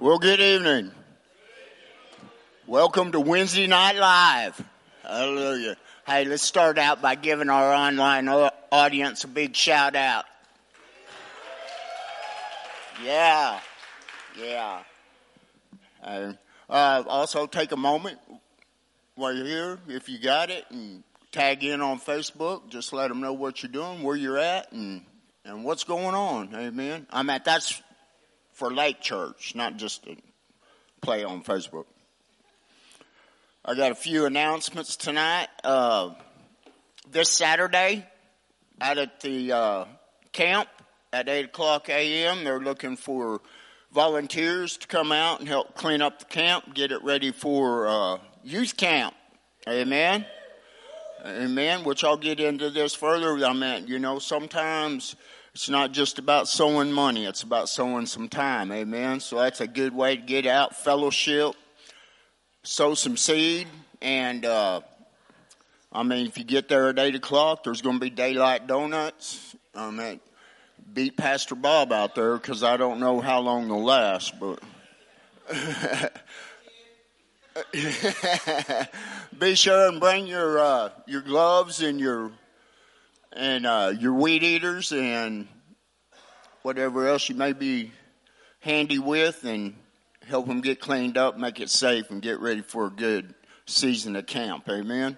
[0.00, 0.92] Well, good evening.
[2.66, 4.58] Welcome to Wednesday Night Live.
[5.02, 5.76] Hallelujah.
[6.06, 10.24] Hey, let's start out by giving our online audience a big shout out.
[13.04, 13.60] Yeah,
[14.42, 14.78] yeah.
[16.02, 16.32] Uh,
[16.70, 18.18] uh, also, take a moment
[19.16, 22.70] while you're here, if you got it, and tag in on Facebook.
[22.70, 25.02] Just let them know what you're doing, where you're at, and
[25.44, 26.54] and what's going on.
[26.54, 27.06] Amen.
[27.10, 27.82] I mean, that's
[28.60, 30.16] for Lake Church, not just to
[31.00, 31.86] play on Facebook.
[33.64, 35.48] I got a few announcements tonight.
[35.64, 36.10] Uh,
[37.10, 38.04] this Saturday,
[38.78, 39.84] out at the uh,
[40.32, 40.68] camp
[41.10, 43.40] at 8 o'clock a.m., they're looking for
[43.94, 48.18] volunteers to come out and help clean up the camp, get it ready for uh,
[48.44, 49.14] youth camp.
[49.66, 50.26] Amen.
[51.24, 51.82] Amen.
[51.84, 53.42] Which I'll get into this further.
[53.42, 55.16] I mean, you know, sometimes
[55.54, 58.70] it's not just about sowing money, it's about sowing some time.
[58.70, 59.20] Amen.
[59.20, 61.54] So that's a good way to get out, fellowship,
[62.62, 63.66] sow some seed,
[64.00, 64.80] and uh,
[65.92, 69.56] I mean, if you get there at 8 o'clock, there's going to be daylight donuts.
[69.74, 70.20] I mean,
[70.92, 74.60] beat Pastor Bob out there because I don't know how long they'll last, but.
[79.38, 82.30] be sure and bring your uh, your gloves and your
[83.32, 85.48] and uh, your weed eaters and
[86.62, 87.92] whatever else you may be
[88.60, 89.74] handy with, and
[90.26, 93.34] help them get cleaned up, make it safe, and get ready for a good
[93.66, 94.68] season of camp.
[94.68, 95.16] Amen.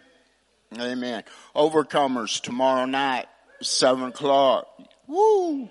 [0.78, 1.24] Amen.
[1.54, 3.26] Overcomers tomorrow night,
[3.60, 4.66] seven o'clock.
[5.06, 5.68] Woo!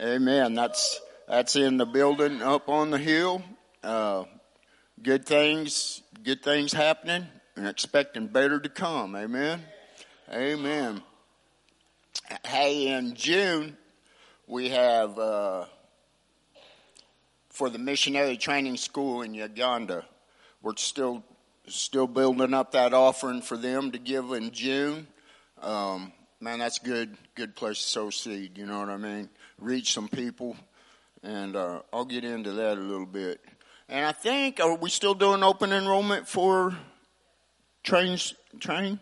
[0.00, 0.54] Amen.
[0.54, 3.42] That's that's in the building up on the hill.
[3.82, 4.24] Uh,
[5.02, 7.26] good things, good things happening,
[7.56, 9.14] and expecting better to come.
[9.14, 9.62] Amen.
[10.32, 11.02] Amen.
[12.44, 13.76] Hey, in June
[14.46, 15.64] we have uh,
[17.50, 20.04] for the missionary training school in Uganda.
[20.62, 21.24] We're still
[21.66, 25.06] still building up that offering for them to give in June.
[25.62, 28.58] Um, man, that's good good place to sow seed.
[28.58, 29.28] You know what I mean?
[29.58, 30.56] Reach some people,
[31.22, 33.40] and uh, I'll get into that a little bit.
[33.88, 36.76] And I think are we still doing open enrollment for
[37.82, 38.18] train
[38.60, 38.98] train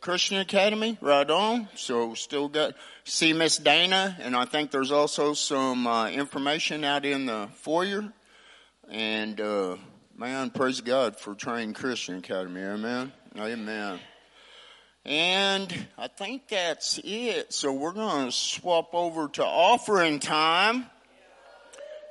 [0.00, 0.96] Christian Academy?
[1.00, 1.68] Right on.
[1.74, 2.74] So still got
[3.04, 8.10] see Miss Dana, and I think there's also some uh, information out in the foyer.
[8.88, 9.76] And uh,
[10.16, 12.62] man, praise God for Train Christian Academy.
[12.62, 13.12] Amen.
[13.36, 14.00] Amen.
[15.04, 17.52] And I think that's it.
[17.52, 20.86] So we're going to swap over to offering time.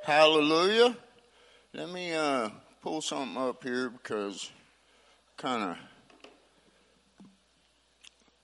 [0.04, 0.96] Hallelujah.
[1.72, 2.50] Let me uh,
[2.82, 4.50] pull something up here because
[5.36, 5.76] kind of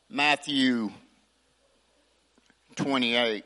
[0.08, 0.92] Matthew
[2.76, 3.44] 28,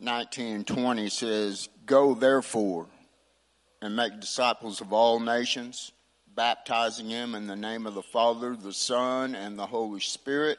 [0.00, 2.86] 19 20 says, Go therefore
[3.80, 5.92] and make disciples of all nations,
[6.34, 10.58] baptizing them in the name of the Father, the Son, and the Holy Spirit,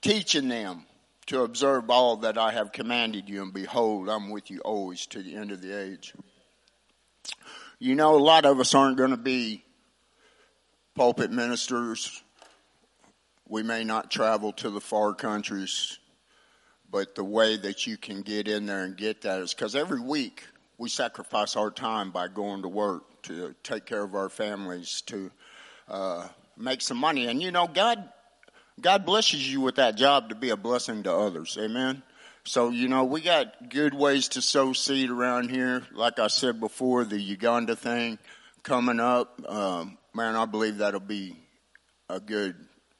[0.00, 0.86] teaching them
[1.26, 5.20] to observe all that I have commanded you, and behold, I'm with you always to
[5.20, 6.14] the end of the age.
[7.80, 9.64] You know, a lot of us aren't going to be
[10.94, 12.22] pulpit ministers.
[13.48, 15.98] We may not travel to the far countries,
[16.90, 20.00] but the way that you can get in there and get that is because every
[20.00, 20.44] week
[20.78, 25.30] we sacrifice our time by going to work to take care of our families, to
[25.88, 27.26] uh, make some money.
[27.26, 28.08] And you know, God,
[28.80, 31.56] God blesses you with that job to be a blessing to others.
[31.60, 32.02] Amen.
[32.46, 35.82] So, you know, we got good ways to sow seed around here.
[35.92, 38.20] Like I said before, the Uganda thing
[38.62, 39.42] coming up.
[39.48, 41.34] Um, man, I believe that'll be
[42.08, 42.54] a good,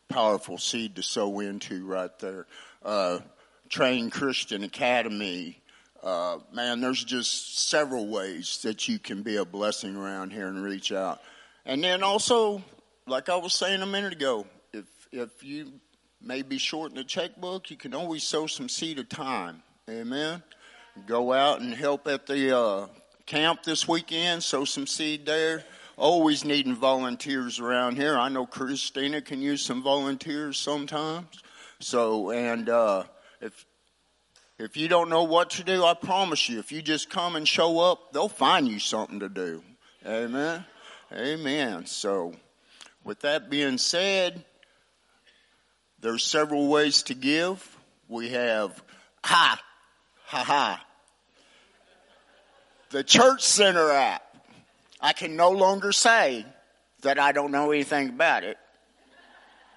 [0.08, 2.46] powerful seed to sow into right there.
[2.84, 3.20] Uh,
[3.68, 5.60] Train Christian Academy.
[6.02, 10.62] Uh, man, there's just several ways that you can be a blessing around here and
[10.62, 11.20] reach out.
[11.64, 12.62] And then also,
[13.06, 15.72] like I was saying a minute ago, if if you
[16.20, 19.62] may be short in the checkbook, you can always sow some seed of time.
[19.90, 20.42] Amen.
[21.06, 22.86] Go out and help at the uh,
[23.26, 25.64] camp this weekend, sow some seed there.
[25.96, 28.18] Always needing volunteers around here.
[28.18, 31.26] I know Christina can use some volunteers sometimes.
[31.78, 33.04] So, and uh,
[33.40, 33.64] if
[34.58, 37.46] if you don't know what to do, I promise you, if you just come and
[37.46, 39.62] show up, they'll find you something to do.
[40.06, 40.64] Amen.
[41.12, 41.86] Amen.
[41.86, 42.34] So,
[43.04, 44.44] with that being said,
[46.00, 47.76] there's several ways to give.
[48.08, 48.82] We have
[49.24, 49.60] ha,
[50.24, 50.86] ha ha.
[52.90, 54.25] The Church Center app.
[55.06, 56.44] I can no longer say
[57.02, 58.58] that I don't know anything about it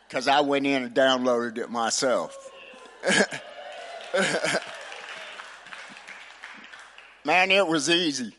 [0.07, 2.51] because I went in and downloaded it myself.
[7.23, 8.33] Man, it was easy.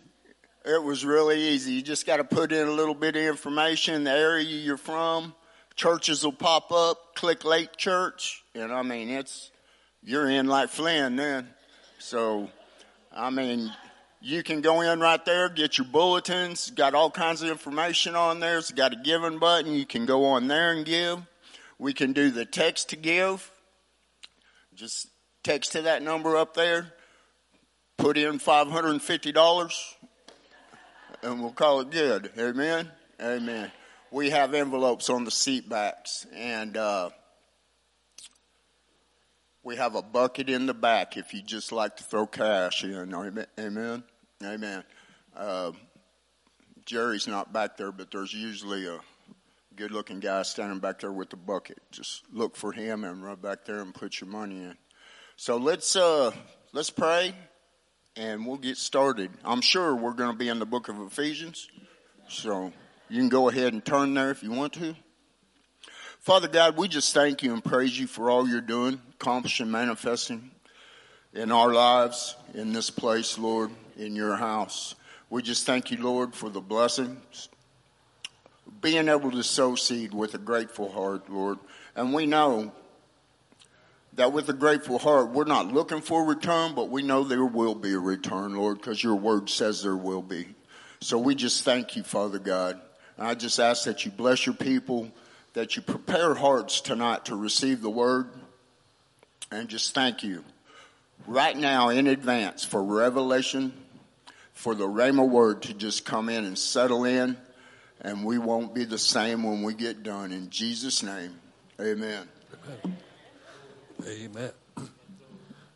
[0.64, 1.74] It was really easy.
[1.74, 5.32] You just got to put in a little bit of information, the area you're from.
[5.76, 7.14] Churches will pop up.
[7.14, 9.52] Click Lake Church, and I mean it's
[10.02, 11.50] you're in like Flynn then.
[12.00, 12.50] So,
[13.12, 13.72] I mean,
[14.20, 16.70] you can go in right there, get your bulletins.
[16.70, 18.58] Got all kinds of information on there.
[18.58, 19.72] It's got a giving button.
[19.72, 21.20] You can go on there and give.
[21.78, 23.50] We can do the text to give.
[24.74, 25.08] Just
[25.42, 26.92] text to that number up there.
[27.96, 28.92] Put in five hundred
[31.22, 32.30] and we'll call it good.
[32.38, 32.90] Amen?
[33.20, 33.70] Amen.
[34.10, 37.10] We have envelopes on the seat backs, and uh,
[39.62, 43.14] we have a bucket in the back if you just like to throw cash in.
[43.14, 44.02] Amen amen?
[44.42, 44.82] Amen.
[45.36, 45.72] Uh,
[46.86, 48.98] Jerry's not back there, but there's usually a
[49.76, 51.78] good looking guy standing back there with the bucket.
[51.90, 54.76] Just look for him and run back there and put your money in.
[55.36, 56.32] So let's uh,
[56.72, 57.34] let's pray
[58.16, 59.30] and we'll get started.
[59.44, 61.68] I'm sure we're going to be in the book of Ephesians,
[62.28, 62.72] so
[63.10, 64.94] you can go ahead and turn there if you want to.
[66.20, 70.50] Father God, we just thank you and praise you for all you're doing, accomplishing, manifesting
[71.32, 73.70] in our lives, in this place, Lord,
[74.00, 74.94] in your house.
[75.28, 77.48] We just thank you, Lord, for the blessings,
[78.80, 81.58] being able to sow seed with a grateful heart, Lord.
[81.94, 82.72] And we know
[84.14, 87.44] that with a grateful heart, we're not looking for a return, but we know there
[87.44, 90.48] will be a return, Lord, because your word says there will be.
[91.00, 92.80] So we just thank you, Father God.
[93.16, 95.10] And I just ask that you bless your people,
[95.52, 98.28] that you prepare hearts tonight to receive the word,
[99.52, 100.44] and just thank you
[101.26, 103.72] right now in advance for revelation,
[104.52, 107.36] for the Rhema word to just come in and settle in,
[108.00, 110.32] and we won't be the same when we get done.
[110.32, 111.38] In Jesus' name,
[111.80, 112.28] amen.
[114.06, 114.52] amen.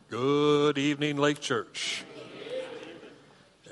[0.09, 2.03] Good evening, Lake Church.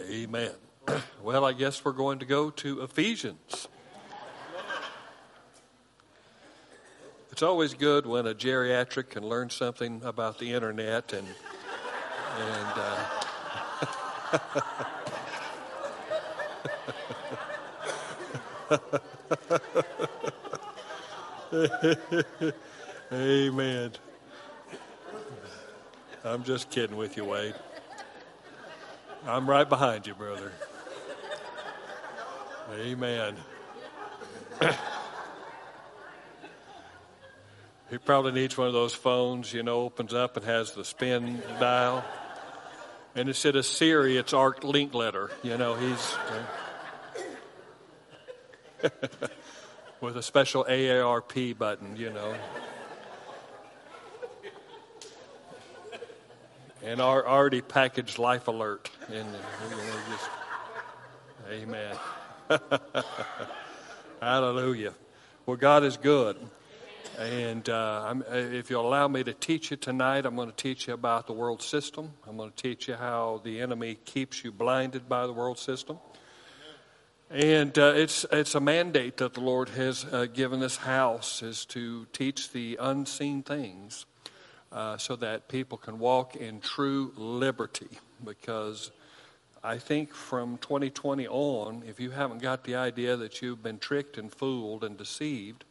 [0.10, 0.52] Amen.
[1.24, 3.70] Well, I guess we're going to go to Ephesians.
[7.32, 13.23] It's always good when a geriatric can learn something about the internet and and uh,
[23.12, 23.92] Amen.
[26.24, 27.54] I'm just kidding with you, Wade.
[29.28, 30.52] I'm right behind you, brother.
[32.74, 33.36] Amen.
[37.90, 41.44] he probably needs one of those phones, you know, opens up and has the spin
[41.60, 42.04] dial.
[43.16, 45.30] And instead of Siri, it's Art Linkletter.
[45.44, 46.16] You know, he's.
[48.84, 48.90] Uh,
[50.02, 52.36] with a special AARP button, you know.
[56.84, 58.90] and our already packaged life alert.
[59.08, 59.80] And you know,
[60.10, 60.30] just,
[61.50, 61.96] amen.
[64.22, 64.94] Hallelujah.
[65.46, 66.38] Well, God is good.
[67.20, 70.94] And uh, if you'll allow me to teach you tonight, I'm going to teach you
[70.94, 72.12] about the world system.
[72.28, 76.00] I'm going to teach you how the enemy keeps you blinded by the world system.
[77.30, 81.66] And uh, it's, it's a mandate that the Lord has uh, given this house is
[81.66, 84.06] to teach the unseen things
[84.72, 88.00] uh, so that people can walk in true liberty.
[88.24, 88.92] Because
[89.64, 94.18] I think from 2020 on, if you haven't got the idea that you've been tricked
[94.18, 95.64] and fooled and deceived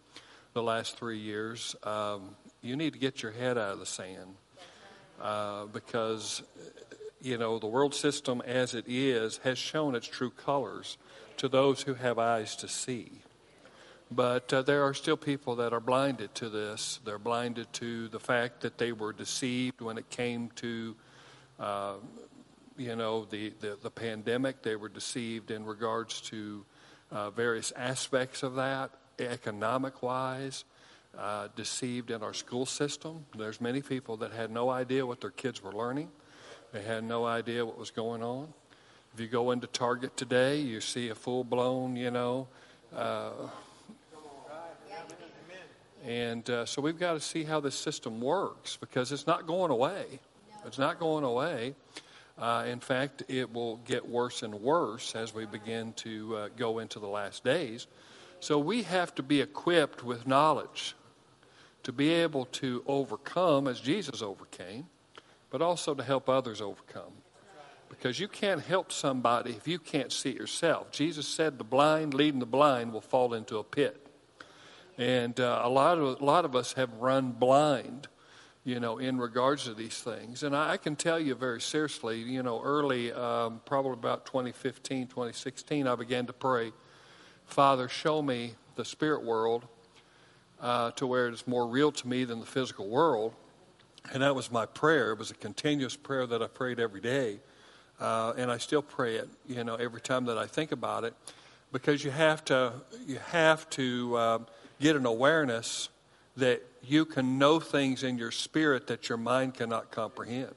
[0.53, 4.37] the last three years, um, you need to get your head out of the sand.
[5.21, 6.43] Uh, because,
[7.21, 10.99] you know, the world system as it is has shown its true colors
[11.37, 13.11] to those who have eyes to see.
[14.11, 17.01] But uh, there are still people that are blinded to this.
[17.05, 20.97] They're blinded to the fact that they were deceived when it came to,
[21.59, 21.95] uh,
[22.77, 24.63] you know, the, the, the, pandemic.
[24.63, 26.65] They were deceived in regards to
[27.11, 28.91] uh, various aspects of that,
[29.29, 30.65] economic wise.
[31.19, 33.27] Uh, deceived in our school system.
[33.37, 36.09] There's many people that had no idea what their kids were learning.
[36.73, 38.49] They had no idea what was going on.
[39.13, 42.49] If you go into Target today, you see a full blown, you know,
[42.97, 43.33] uh,
[46.05, 49.71] and uh, so we've got to see how this system works because it's not going
[49.71, 50.19] away.
[50.67, 51.75] It's not going away.
[52.39, 56.79] Uh, in fact, it will get worse and worse as we begin to uh, go
[56.81, 57.87] into the last days.
[58.43, 60.97] So we have to be equipped with knowledge
[61.85, 64.89] to be able to overcome as Jesus overcame,
[65.49, 67.13] but also to help others overcome.
[67.89, 70.91] Because you can't help somebody if you can't see it yourself.
[70.91, 74.05] Jesus said the blind leading the blind will fall into a pit.
[74.99, 78.09] And uh, a, lot of, a lot of us have run blind
[78.65, 80.43] you know, in regards to these things.
[80.43, 85.07] And I, I can tell you very seriously, you know, early, um, probably about 2015,
[85.07, 86.73] 2016, I began to pray,
[87.53, 89.67] Father, show me the spirit world
[90.63, 93.35] uh, to where it's more real to me than the physical world.
[94.11, 95.13] And that was my prayer.
[95.13, 97.41] It was a continuous prayer that I prayed every day.
[98.01, 101.13] Uh, and I still pray it, you know, every time that I think about it,
[101.73, 102.73] because you have to,
[103.07, 104.39] you have to uh,
[104.81, 105.91] get an awareness
[106.39, 110.55] that you can know things in your spirit that your mind cannot comprehend.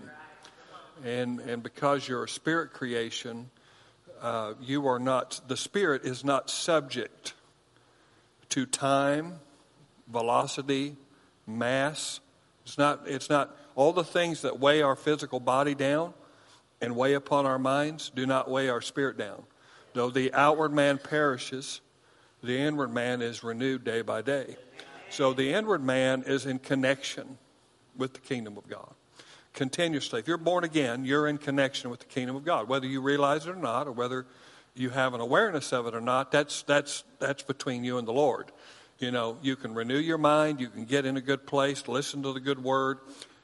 [1.03, 3.49] And, and because you're a spirit creation,
[4.25, 7.35] uh, you are not, the spirit is not subject
[8.49, 9.35] to time,
[10.07, 10.95] velocity,
[11.45, 12.21] mass.
[12.65, 16.15] It's not, it's not all the things that weigh our physical body down
[16.81, 19.43] and weigh upon our minds do not weigh our spirit down.
[19.93, 21.81] Though the outward man perishes,
[22.41, 24.55] the inward man is renewed day by day.
[25.11, 27.37] So the inward man is in connection
[27.95, 28.95] with the kingdom of God
[29.55, 30.19] continuously.
[30.19, 33.47] If you're born again, you're in connection with the kingdom of God, whether you realize
[33.47, 34.27] it or not, or whether
[34.75, 36.31] you have an awareness of it or not.
[36.31, 38.51] That's that's that's between you and the Lord.
[38.99, 42.23] You know, you can renew your mind, you can get in a good place, listen
[42.23, 42.99] to the good word,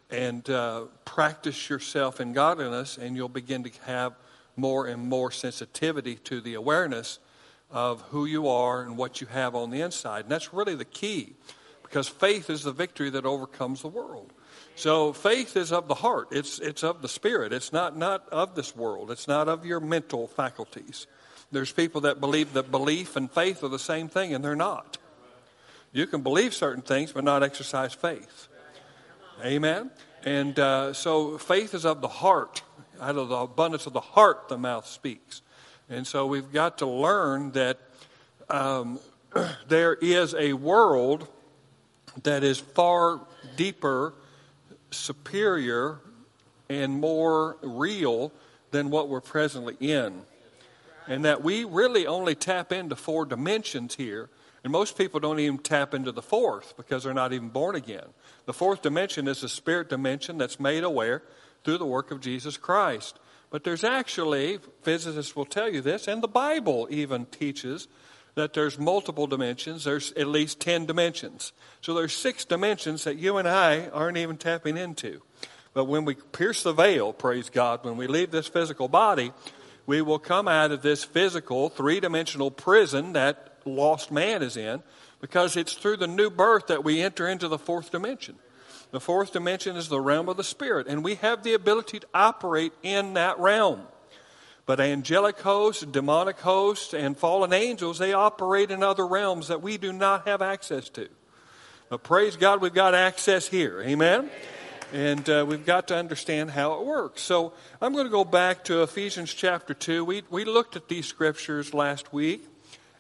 [0.09, 4.13] and uh, practice yourself in godliness, and you'll begin to have
[4.55, 7.19] more and more sensitivity to the awareness
[7.69, 10.23] of who you are and what you have on the inside.
[10.23, 11.35] And that's really the key
[11.83, 14.31] because faith is the victory that overcomes the world.
[14.75, 16.29] So faith is of the heart.
[16.31, 17.53] It's, it's of the spirit.
[17.53, 19.11] It's not, not of this world.
[19.11, 21.07] It's not of your mental faculties.
[21.51, 24.97] There's people that believe that belief and faith are the same thing, and they're not.
[25.91, 28.47] You can believe certain things, but not exercise faith.
[29.43, 29.91] Amen?
[30.23, 32.63] And uh, so faith is of the heart.
[32.99, 35.41] Out of the abundance of the heart, the mouth speaks.
[35.89, 37.79] And so we've got to learn that
[38.49, 38.99] um,
[39.67, 41.27] there is a world
[42.23, 43.21] that is far
[43.55, 44.13] deeper,
[44.91, 45.99] superior,
[46.69, 48.31] and more real
[48.71, 50.21] than what we're presently in.
[51.07, 54.29] And that we really only tap into four dimensions here.
[54.63, 58.05] And most people don't even tap into the fourth because they're not even born again.
[58.45, 61.23] The fourth dimension is the spirit dimension that's made aware
[61.63, 63.19] through the work of Jesus Christ.
[63.49, 67.87] But there's actually, physicists will tell you this, and the Bible even teaches
[68.35, 69.83] that there's multiple dimensions.
[69.83, 71.53] There's at least 10 dimensions.
[71.81, 75.21] So there's six dimensions that you and I aren't even tapping into.
[75.73, 79.31] But when we pierce the veil, praise God, when we leave this physical body,
[79.85, 84.81] we will come out of this physical three dimensional prison that lost man is in
[85.19, 88.35] because it's through the new birth that we enter into the fourth dimension.
[88.91, 92.07] The fourth dimension is the realm of the spirit, and we have the ability to
[92.13, 93.83] operate in that realm.
[94.65, 99.77] But angelic hosts, demonic hosts, and fallen angels, they operate in other realms that we
[99.77, 101.09] do not have access to.
[101.89, 103.81] But praise God, we've got access here.
[103.81, 104.29] Amen?
[104.93, 107.21] And uh, we've got to understand how it works.
[107.21, 110.05] So I'm going to go back to Ephesians chapter 2.
[110.05, 112.45] We, we looked at these scriptures last week,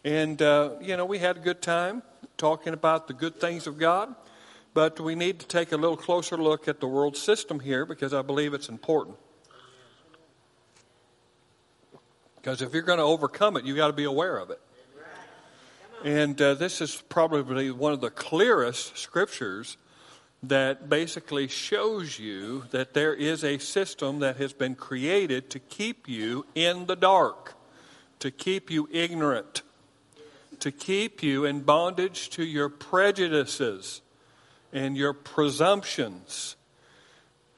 [0.03, 2.01] and, uh, you know, we had a good time
[2.37, 4.15] talking about the good things of God.
[4.73, 8.13] But we need to take a little closer look at the world system here because
[8.13, 9.17] I believe it's important.
[12.41, 14.59] Because if you're going to overcome it, you've got to be aware of it.
[16.03, 19.77] And uh, this is probably one of the clearest scriptures
[20.41, 26.09] that basically shows you that there is a system that has been created to keep
[26.09, 27.53] you in the dark,
[28.17, 29.61] to keep you ignorant,
[30.59, 34.01] to keep you in bondage to your prejudices
[34.73, 36.55] and your presumptions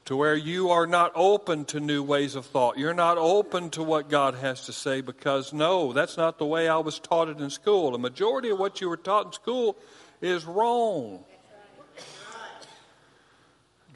[0.04, 2.76] to where you are not open to new ways of thought.
[2.76, 6.68] You're not open to what God has to say because, no, that's not the way
[6.68, 7.92] I was taught it in school.
[7.92, 9.76] The majority of what you were taught in school
[10.20, 11.24] is wrong.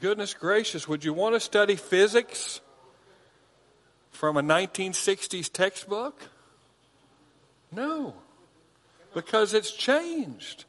[0.01, 2.61] Goodness gracious, would you want to study physics
[4.11, 6.29] from a 1960s textbook?
[7.71, 8.15] No,
[9.13, 10.65] because it's changed.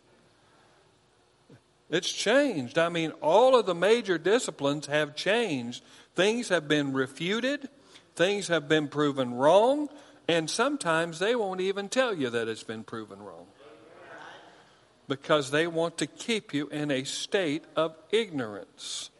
[1.90, 2.78] It's changed.
[2.78, 5.82] I mean, all of the major disciplines have changed.
[6.14, 7.68] Things have been refuted,
[8.14, 9.88] things have been proven wrong,
[10.28, 13.46] and sometimes they won't even tell you that it's been proven wrong.
[15.08, 19.10] Because they want to keep you in a state of ignorance.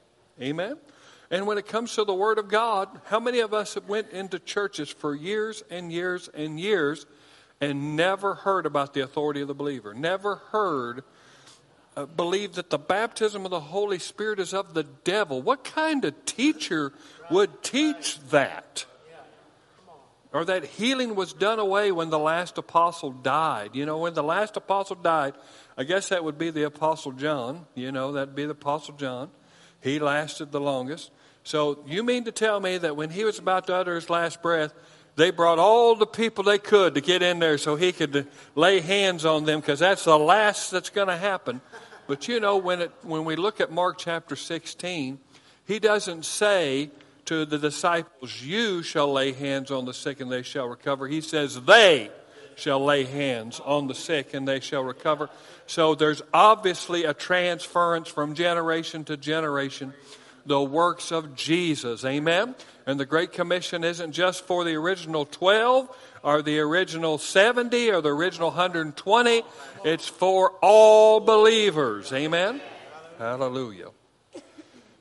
[0.40, 0.76] Amen?
[1.32, 4.10] And when it comes to the Word of God, how many of us have went
[4.10, 7.06] into churches for years and years and years
[7.60, 9.94] and never heard about the authority of the believer?
[9.94, 11.02] Never heard
[12.00, 15.42] Uh, believe that the baptism of the Holy Spirit is of the devil.
[15.42, 16.94] What kind of teacher
[17.30, 18.86] would teach that?
[20.32, 23.72] Or that healing was done away when the last apostle died.
[23.74, 25.34] You know, when the last apostle died,
[25.76, 27.66] I guess that would be the apostle John.
[27.74, 29.28] You know, that'd be the apostle John.
[29.82, 31.10] He lasted the longest.
[31.42, 34.40] So you mean to tell me that when he was about to utter his last
[34.40, 34.72] breath,
[35.16, 38.80] they brought all the people they could to get in there so he could lay
[38.80, 41.60] hands on them because that's the last that's going to happen.
[42.10, 45.20] But you know, when, it, when we look at Mark chapter 16,
[45.64, 46.90] he doesn't say
[47.26, 51.06] to the disciples, You shall lay hands on the sick and they shall recover.
[51.06, 52.10] He says, They
[52.56, 55.30] shall lay hands on the sick and they shall recover.
[55.68, 59.94] So there's obviously a transference from generation to generation
[60.46, 62.04] the works of Jesus.
[62.04, 62.56] Amen?
[62.86, 65.88] And the Great Commission isn't just for the original 12
[66.22, 69.42] or the original 70 or the original 120,
[69.84, 72.12] it's for all believers.
[72.12, 72.60] Amen?
[73.18, 73.88] Hallelujah.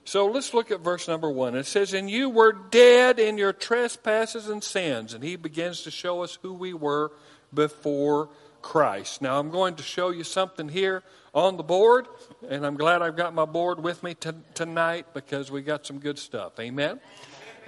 [0.05, 1.55] So let's look at verse number one.
[1.55, 5.13] It says, And you were dead in your trespasses and sins.
[5.13, 7.11] And he begins to show us who we were
[7.53, 8.29] before
[8.61, 9.21] Christ.
[9.21, 11.03] Now, I'm going to show you something here
[11.33, 12.07] on the board,
[12.49, 15.99] and I'm glad I've got my board with me t- tonight because we got some
[15.99, 16.59] good stuff.
[16.59, 16.99] Amen?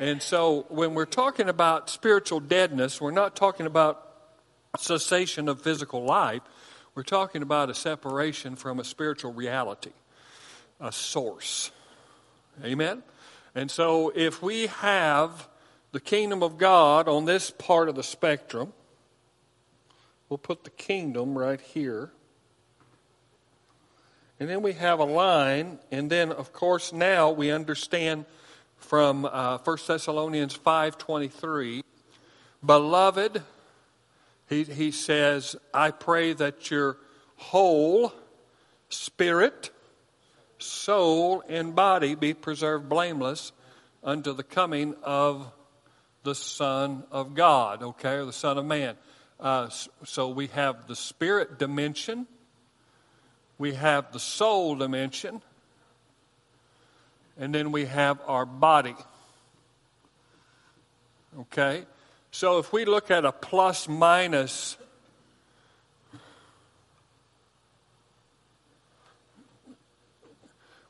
[0.02, 4.06] And so, when we're talking about spiritual deadness, we're not talking about
[4.78, 6.42] cessation of physical life.
[6.96, 9.92] We're talking about a separation from a spiritual reality,
[10.82, 11.72] a source.
[12.66, 13.04] Amen?
[13.56, 15.48] And so, if we have
[15.94, 18.74] the kingdom of God on this part of the spectrum,
[20.32, 22.10] We'll put the kingdom right here.
[24.40, 28.24] And then we have a line, and then of course now we understand
[28.82, 31.84] from uh, 1 Thessalonians 5.23,
[32.66, 33.42] Beloved,
[34.50, 36.98] he, he says, I pray that your
[37.38, 38.12] whole
[38.90, 39.72] spirit,
[40.58, 43.54] soul, and body be preserved blameless
[44.04, 45.52] unto the coming of
[46.24, 48.96] the Son of God, okay, or the Son of Man.
[49.40, 49.70] Uh,
[50.04, 52.28] so we have the spirit dimension,
[53.58, 55.42] we have the soul dimension,
[57.38, 58.96] and then we have our body.
[61.40, 61.86] Okay?
[62.32, 64.78] So if we look at a plus minus,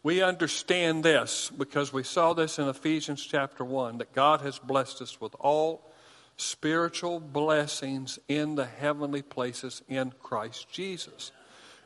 [0.03, 5.01] we understand this because we saw this in Ephesians chapter 1 that God has blessed
[5.01, 5.91] us with all
[6.37, 11.31] spiritual blessings in the heavenly places in Christ Jesus.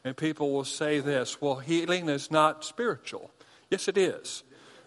[0.04, 3.32] And people will say this well, healing is not spiritual.
[3.76, 4.44] Yes, it is.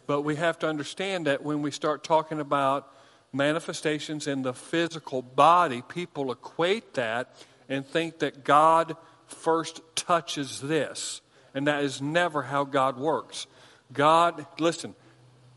[0.06, 2.90] But we have to understand that when we start talking about
[3.34, 7.36] manifestations in the physical body, people equate that
[7.68, 8.96] and think that God
[9.26, 11.20] first touches this.
[11.52, 13.46] And that is never how God works.
[13.92, 14.94] God, listen,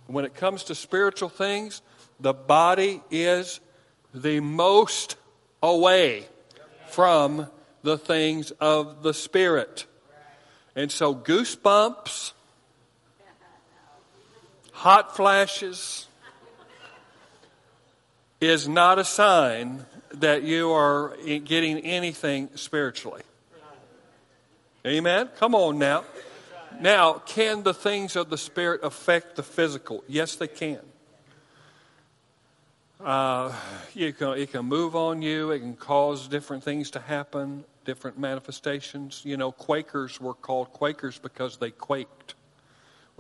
[0.08, 1.82] when it comes to spiritual things,
[2.20, 3.62] the body is
[4.13, 5.15] the most
[5.63, 6.26] away
[6.89, 7.48] from
[7.82, 9.86] the things of the Spirit.
[10.76, 12.34] And so, goosebumps,
[14.82, 16.08] hot flashes,
[18.39, 21.15] is not a sign that you are
[21.46, 23.22] getting anything spiritually.
[24.84, 25.30] Amen?
[25.38, 26.04] Come on now.
[26.80, 30.04] Now, can the things of the Spirit affect the physical?
[30.08, 30.80] Yes, they can.
[33.00, 33.54] Uh,
[33.94, 35.52] you can, it can move on you.
[35.52, 39.22] It can cause different things to happen, different manifestations.
[39.24, 42.34] You know, Quakers were called Quakers because they quaked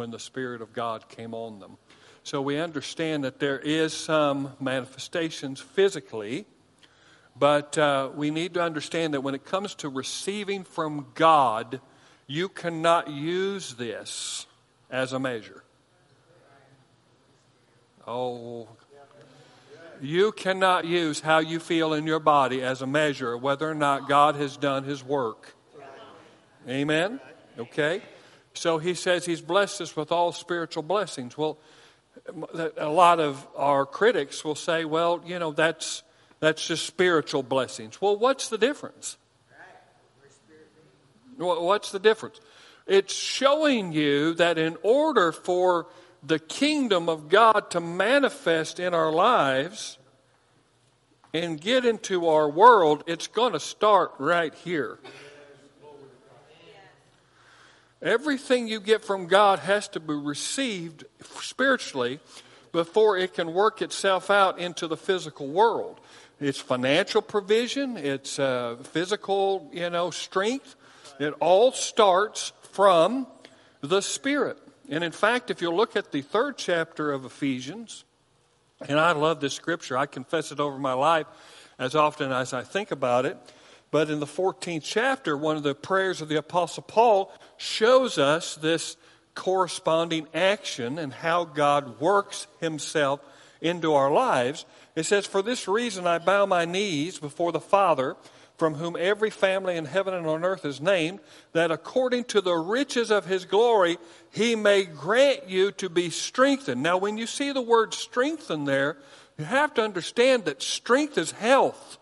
[0.01, 1.77] when the Spirit of God came on them.
[2.23, 6.47] So we understand that there is some manifestations physically,
[7.37, 11.81] but uh, we need to understand that when it comes to receiving from God,
[12.25, 14.47] you cannot use this
[14.89, 15.63] as a measure.
[18.07, 18.69] Oh,
[20.01, 23.75] you cannot use how you feel in your body as a measure of whether or
[23.75, 25.53] not God has done his work.
[26.67, 27.19] Amen?
[27.59, 28.01] Okay?
[28.53, 31.37] So he says he's blessed us with all spiritual blessings.
[31.37, 31.57] Well,
[32.77, 36.03] a lot of our critics will say, well, you know, that's,
[36.39, 38.01] that's just spiritual blessings.
[38.01, 39.17] Well, what's the difference?
[41.37, 42.39] What's the difference?
[42.85, 45.87] It's showing you that in order for
[46.21, 49.97] the kingdom of God to manifest in our lives
[51.33, 54.99] and get into our world, it's going to start right here.
[58.01, 61.05] Everything you get from God has to be received
[61.41, 62.19] spiritually
[62.71, 65.99] before it can work itself out into the physical world.
[66.39, 70.75] It's financial provision, it's uh, physical, you know, strength.
[71.19, 73.27] It all starts from
[73.81, 74.57] the Spirit.
[74.89, 78.03] And in fact, if you look at the third chapter of Ephesians,
[78.89, 81.27] and I love this scripture, I confess it over my life
[81.77, 83.37] as often as I think about it.
[83.91, 88.55] But in the 14th chapter, one of the prayers of the Apostle Paul shows us
[88.55, 88.95] this
[89.35, 93.19] corresponding action and how God works himself
[93.61, 94.65] into our lives.
[94.95, 98.15] It says, For this reason I bow my knees before the Father,
[98.57, 101.19] from whom every family in heaven and on earth is named,
[101.53, 103.97] that according to the riches of his glory
[104.31, 106.81] he may grant you to be strengthened.
[106.81, 108.97] Now, when you see the word strengthen there,
[109.37, 111.97] you have to understand that strength is health.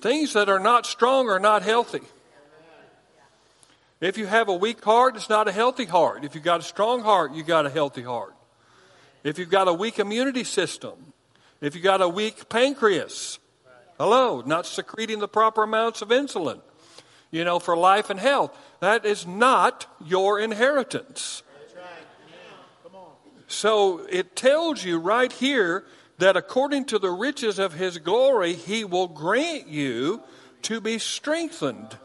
[0.00, 2.02] Things that are not strong are not healthy.
[4.00, 6.24] If you have a weak heart, it's not a healthy heart.
[6.24, 8.34] If you've got a strong heart, you've got a healthy heart.
[9.24, 11.12] If you've got a weak immunity system,
[11.60, 13.40] if you've got a weak pancreas,
[13.98, 16.60] hello, not secreting the proper amounts of insulin,
[17.32, 21.42] you know, for life and health, that is not your inheritance.
[23.48, 25.84] So it tells you right here
[26.18, 30.20] that according to the riches of his glory, he will grant you
[30.62, 31.96] to be strengthened.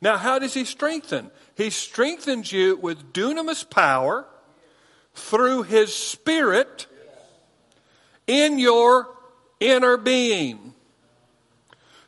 [0.00, 1.30] Now, how does he strengthen?
[1.56, 4.26] He strengthens you with dunamis power
[5.14, 6.86] through his spirit
[8.26, 9.08] in your
[9.60, 10.74] inner being.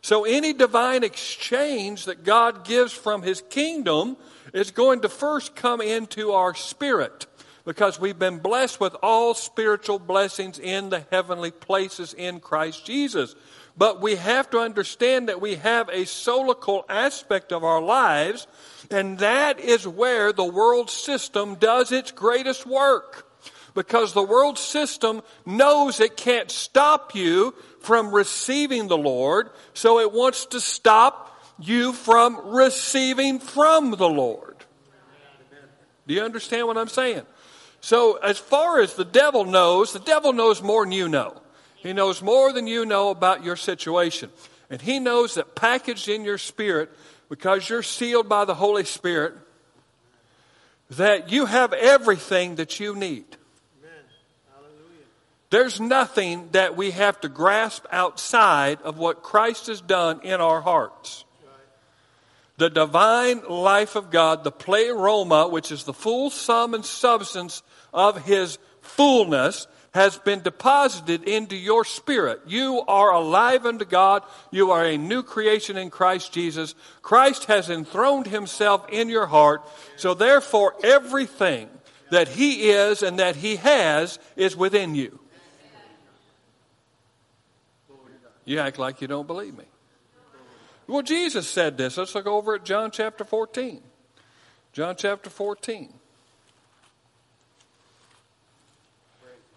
[0.03, 4.19] So, any divine exchange that God gives from his kingdom
[4.53, 7.27] is going to first come into our spirit
[7.65, 13.35] because we've been blessed with all spiritual blessings in the heavenly places in Christ Jesus.
[13.77, 18.47] But we have to understand that we have a solical aspect of our lives,
[18.91, 23.31] and that is where the world system does its greatest work.
[23.75, 30.13] Because the world system knows it can't stop you from receiving the Lord, so it
[30.13, 34.55] wants to stop you from receiving from the Lord.
[36.07, 37.23] Do you understand what I'm saying?
[37.85, 41.37] So, as far as the devil knows, the devil knows more than you know.
[41.77, 44.31] He knows more than you know about your situation.
[44.71, 46.91] And He knows that packaged in your spirit,
[47.29, 49.35] because you're sealed by the Holy Spirit,
[50.93, 53.27] that you have everything that you need.
[55.51, 60.63] There's nothing that we have to grasp outside of what Christ has done in our
[60.63, 61.27] hearts.
[62.57, 67.63] The divine life of God, the pleroma, which is the full sum and substance
[67.95, 72.41] of His fullness, has been deposited into your spirit.
[72.49, 74.25] You are alive unto God.
[74.51, 76.75] You are a new creation in Christ Jesus.
[77.01, 79.63] Christ has enthroned himself in your heart.
[79.97, 81.69] So therefore, everything
[82.11, 85.21] that he is and that he has is within you.
[88.45, 89.65] You act like you don't believe me.
[90.89, 91.97] Well, Jesus said this.
[91.97, 93.81] Let's look over at John chapter 14.
[94.73, 95.95] John chapter 14.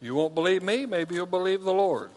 [0.01, 2.11] You won't believe me, maybe you'll believe the Lord.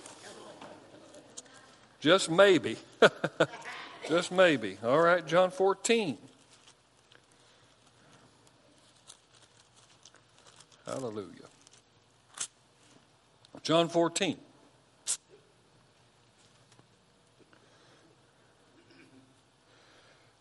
[2.00, 2.76] Just maybe.
[4.08, 4.78] Just maybe.
[4.82, 6.18] All right, John 14.
[10.86, 11.26] Hallelujah.
[13.62, 14.36] John 14.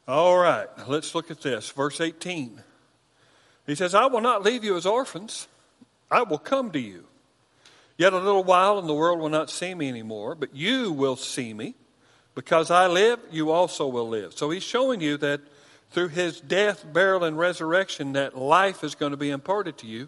[0.07, 1.69] All right, let's look at this.
[1.69, 2.63] Verse 18.
[3.67, 5.47] He says, I will not leave you as orphans,
[6.09, 7.05] I will come to you.
[7.99, 11.17] Yet a little while, and the world will not see me anymore, but you will
[11.17, 11.75] see me.
[12.33, 14.31] Because I live, you also will live.
[14.37, 15.41] So he's showing you that
[15.91, 20.07] through his death, burial, and resurrection, that life is going to be imparted to you.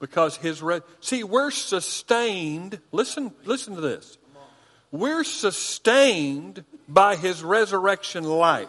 [0.00, 2.78] Because his re- see, we're sustained.
[2.92, 4.18] Listen, listen to this.
[4.90, 8.68] We're sustained by his resurrection life.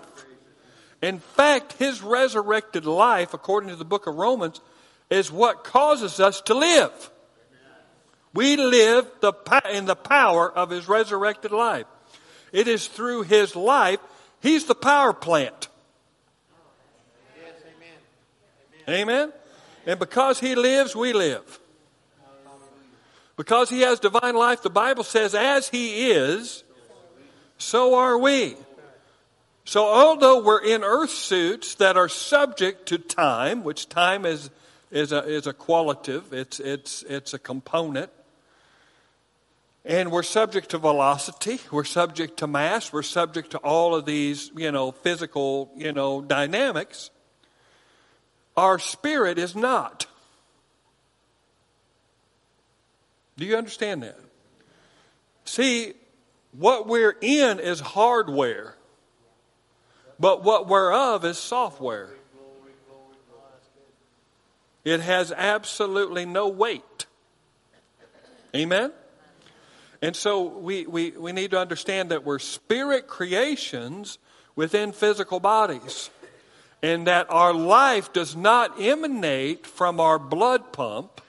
[1.02, 4.62] In fact, his resurrected life, according to the book of Romans,
[5.10, 7.11] is what causes us to live.
[8.34, 9.34] We live the,
[9.74, 11.86] in the power of his resurrected life.
[12.52, 14.00] It is through his life,
[14.42, 15.68] he's the power plant.
[17.42, 17.54] Yes,
[18.88, 19.10] amen.
[19.10, 19.34] amen.
[19.86, 21.60] And because he lives, we live.
[23.36, 26.64] Because he has divine life, the Bible says, as he is,
[27.58, 28.56] so are we.
[29.64, 34.50] So, although we're in earth suits that are subject to time, which time is,
[34.90, 38.12] is, a, is a qualitative, it's, it's, it's a component,
[39.84, 44.52] and we're subject to velocity, we're subject to mass, we're subject to all of these,
[44.56, 47.10] you know, physical, you know, dynamics.
[48.56, 50.06] Our spirit is not.
[53.38, 54.20] Do you understand that?
[55.46, 55.94] See,
[56.52, 58.76] what we're in is hardware,
[60.20, 62.12] but what we're of is software.
[64.84, 67.06] It has absolutely no weight.
[68.56, 68.92] Amen?
[70.02, 74.18] And so we, we, we need to understand that we're spirit creations
[74.56, 76.10] within physical bodies.
[76.84, 81.22] and that our life does not emanate from our blood pump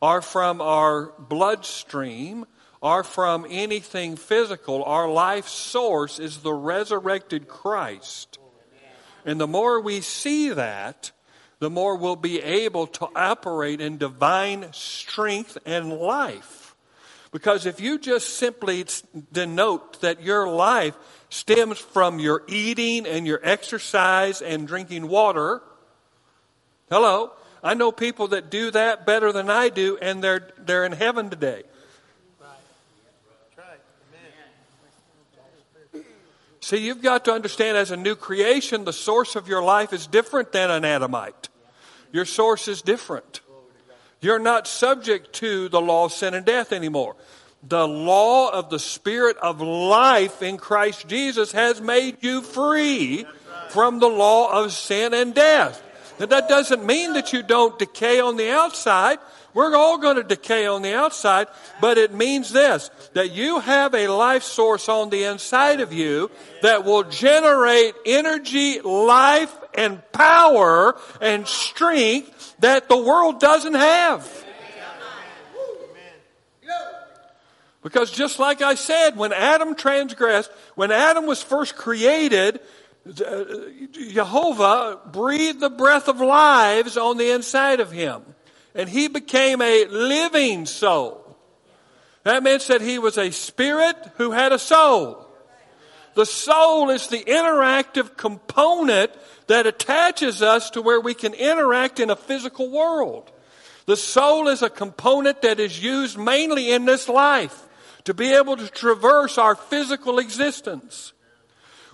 [0.00, 2.46] or from our bloodstream
[2.80, 4.82] or from anything physical.
[4.84, 8.38] Our life source is the resurrected Christ.
[9.24, 11.10] And the more we see that,
[11.58, 16.65] the more we'll be able to operate in divine strength and life.
[17.32, 18.84] Because if you just simply
[19.32, 20.96] denote that your life
[21.28, 25.62] stems from your eating and your exercise and drinking water,
[26.88, 30.92] hello, I know people that do that better than I do, and they're, they're in
[30.92, 31.64] heaven today.
[36.60, 40.08] See, you've got to understand as a new creation, the source of your life is
[40.08, 41.48] different than an Adamite.
[42.10, 43.40] Your source is different.
[44.26, 47.14] You're not subject to the law of sin and death anymore.
[47.62, 53.24] The law of the Spirit of life in Christ Jesus has made you free
[53.68, 55.80] from the law of sin and death.
[56.18, 59.20] Now, that doesn't mean that you don't decay on the outside.
[59.54, 61.46] We're all going to decay on the outside,
[61.80, 66.32] but it means this that you have a life source on the inside of you
[66.62, 74.44] that will generate energy, life, and power and strength that the world doesn't have.
[77.82, 82.60] Because just like I said, when Adam transgressed, when Adam was first created,
[83.06, 83.44] uh,
[83.92, 88.22] Jehovah breathed the breath of lives on the inside of him
[88.76, 91.36] and he became a living soul.
[92.24, 95.26] That meant that he was a spirit who had a soul.
[96.14, 99.12] The soul is the interactive component
[99.46, 103.30] that attaches us to where we can interact in a physical world.
[103.86, 107.62] The soul is a component that is used mainly in this life
[108.04, 111.12] to be able to traverse our physical existence.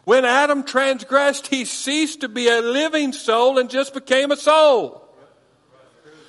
[0.04, 4.98] When Adam transgressed, he ceased to be a living soul and just became a soul.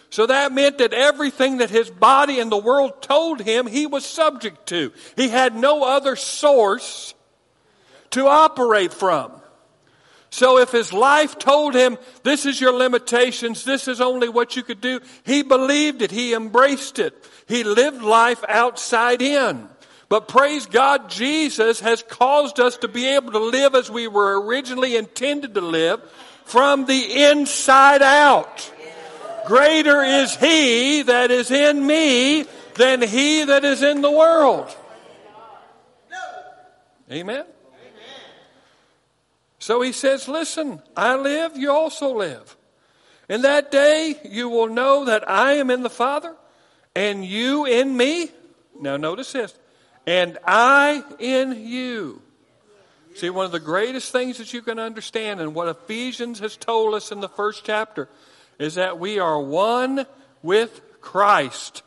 [0.09, 4.05] So that meant that everything that his body and the world told him, he was
[4.05, 4.93] subject to.
[5.15, 7.15] He had no other source
[8.11, 9.31] to operate from.
[10.33, 14.63] So if his life told him, this is your limitations, this is only what you
[14.63, 17.13] could do, he believed it, he embraced it.
[17.47, 19.69] He lived life outside in.
[20.09, 24.41] But praise God, Jesus has caused us to be able to live as we were
[24.41, 26.01] originally intended to live
[26.45, 28.71] from the inside out.
[29.45, 34.75] Greater is he that is in me than he that is in the world.
[37.11, 37.45] Amen.
[39.63, 42.57] So he says, Listen, I live, you also live.
[43.29, 46.35] In that day, you will know that I am in the Father,
[46.93, 48.29] and you in me.
[48.77, 49.57] Now, notice this.
[50.05, 52.21] And I in you.
[53.15, 56.93] See, one of the greatest things that you can understand, and what Ephesians has told
[56.93, 58.09] us in the first chapter,
[58.59, 60.05] is that we are one
[60.41, 61.83] with Christ,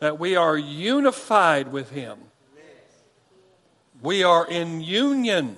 [0.00, 2.18] that we are unified with Him.
[4.02, 5.56] We are in union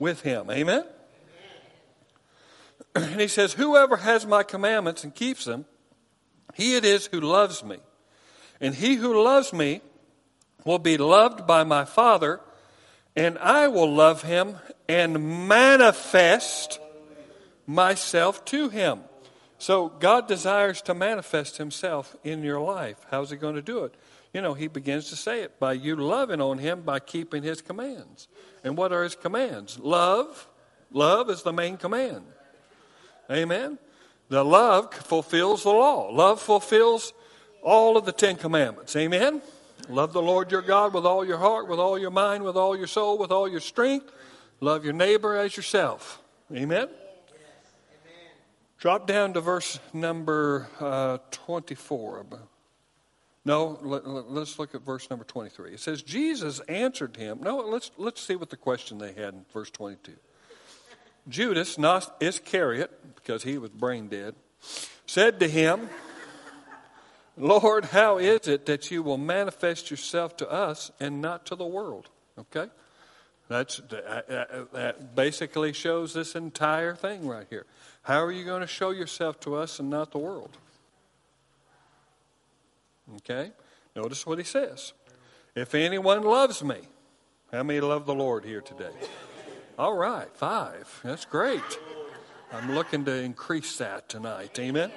[0.00, 0.50] with Him.
[0.50, 0.84] Amen?
[2.96, 5.64] And He says, Whoever has my commandments and keeps them,
[6.54, 7.78] he it is who loves me.
[8.60, 9.80] And he who loves me
[10.64, 12.40] will be loved by my Father,
[13.16, 14.56] and I will love him
[14.88, 16.80] and manifest
[17.66, 19.00] myself to him.
[19.58, 22.98] So God desires to manifest himself in your life.
[23.10, 23.94] How's he going to do it?
[24.32, 27.60] You know, he begins to say it by you loving on him by keeping his
[27.62, 28.28] commands.
[28.62, 29.78] And what are his commands?
[29.78, 30.48] Love.
[30.92, 32.24] Love is the main command.
[33.30, 33.78] Amen.
[34.28, 36.10] The love fulfills the law.
[36.10, 37.12] Love fulfills
[37.62, 38.94] all of the Ten Commandments.
[38.96, 39.42] Amen.
[39.88, 42.76] Love the Lord your God with all your heart, with all your mind, with all
[42.76, 44.12] your soul, with all your strength.
[44.60, 46.22] Love your neighbor as yourself.
[46.54, 46.88] Amen.
[48.78, 52.26] Drop down to verse number uh, 24.
[53.44, 55.72] No, let, us look at verse number 23.
[55.72, 57.40] It says, Jesus answered him.
[57.40, 60.12] No, let's, let's see what the question they had in verse 22.
[61.28, 64.34] Judas, not Iscariot, because he was brain dead,
[65.06, 65.88] said to him,
[67.36, 71.64] Lord, how is it that you will manifest yourself to us and not to the
[71.64, 72.08] world?
[72.38, 72.70] Okay?
[73.48, 77.64] That's, uh, uh, uh, that basically shows this entire thing right here.
[78.02, 80.58] How are you going to show yourself to us and not the world?
[83.16, 83.52] Okay?
[83.94, 84.92] Notice what he says.
[85.54, 86.78] If anyone loves me,
[87.52, 88.92] how many love the Lord here today?
[89.78, 91.00] All right, five.
[91.02, 91.60] That's great.
[92.52, 94.58] I'm looking to increase that tonight.
[94.58, 94.90] Amen.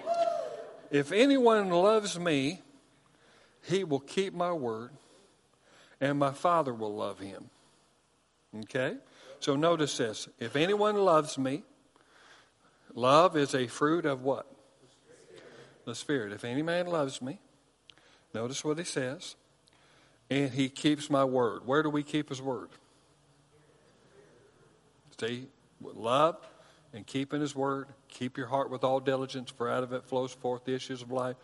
[0.92, 2.62] If anyone loves me,
[3.64, 4.92] he will keep my word,
[6.02, 7.50] and my Father will love him.
[8.62, 8.98] Okay?
[9.40, 10.28] So notice this.
[10.40, 11.64] If anyone loves me,
[12.96, 14.46] Love is a fruit of what?
[15.86, 16.32] The Spirit.
[16.32, 17.40] If any man loves me,
[18.34, 19.36] notice what he says,
[20.30, 21.66] and he keeps my word.
[21.66, 22.70] Where do we keep his word?
[25.20, 25.48] See,
[25.82, 26.38] love
[26.94, 27.88] and keeping his word.
[28.08, 31.12] Keep your heart with all diligence, for out of it flows forth the issues of
[31.12, 31.36] life.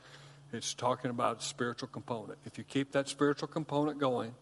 [0.51, 2.39] It's talking about spiritual component.
[2.45, 4.33] If you keep that spiritual component going,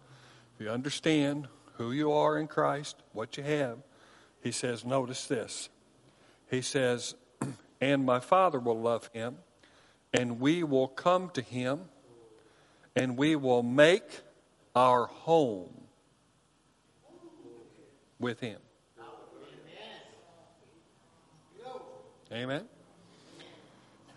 [0.56, 3.80] if you understand who you are in Christ, what you have,
[4.42, 5.70] he says, notice this.
[6.50, 7.16] He says,
[7.82, 9.38] and my Father will love him,
[10.14, 11.82] and we will come to him,
[12.98, 14.22] and we will make
[14.76, 15.70] our home
[18.20, 18.60] with him.
[22.32, 22.66] Amen.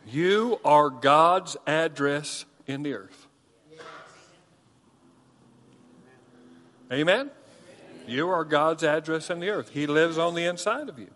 [0.06, 3.28] You are God's address in the earth.
[6.92, 7.30] Amen?
[8.08, 9.70] You are God's address in the earth.
[9.70, 11.10] He lives on the inside of you.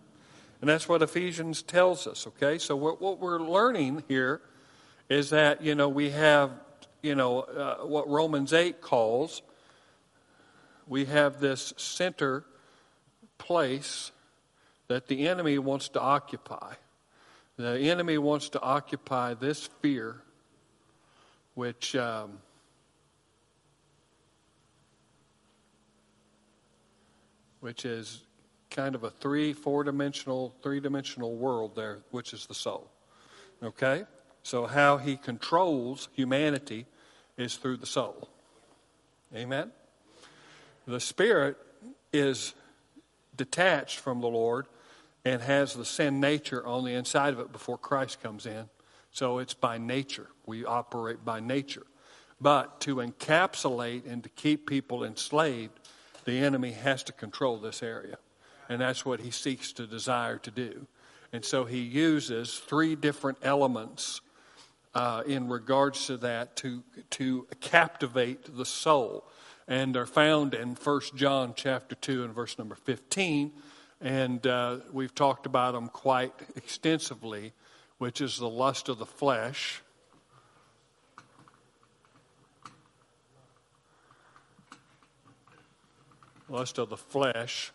[0.60, 2.58] And that's what Ephesians tells us, okay?
[2.58, 4.40] So what, what we're learning here
[5.08, 6.50] is that, you know, we have,
[7.04, 9.42] you know, uh, what Romans 8 calls,
[10.88, 12.44] we have this center
[13.36, 14.10] place
[14.88, 16.72] that the enemy wants to occupy.
[17.58, 20.22] The enemy wants to occupy this fear,
[21.52, 22.38] which um,
[27.60, 28.22] which is
[28.70, 32.90] kind of a three, four dimensional, three dimensional world there, which is the soul.
[33.62, 34.04] Okay?
[34.42, 36.86] So, how he controls humanity
[37.36, 38.28] is through the soul.
[39.34, 39.70] Amen?
[40.86, 41.56] The spirit
[42.12, 42.54] is
[43.36, 44.66] detached from the Lord
[45.24, 48.68] and has the sin nature on the inside of it before Christ comes in.
[49.10, 50.28] So it's by nature.
[50.46, 51.86] We operate by nature.
[52.40, 55.78] But to encapsulate and to keep people enslaved,
[56.24, 58.18] the enemy has to control this area.
[58.68, 60.86] And that's what he seeks to desire to do.
[61.32, 64.20] And so he uses three different elements
[64.94, 69.28] uh, in regards to that to, to captivate the soul.
[69.66, 73.52] And they're found in 1 John chapter 2 and verse number 15
[74.04, 77.54] and uh, we've talked about them quite extensively,
[77.96, 79.82] which is the lust of the flesh.
[86.50, 87.72] Lust of the flesh,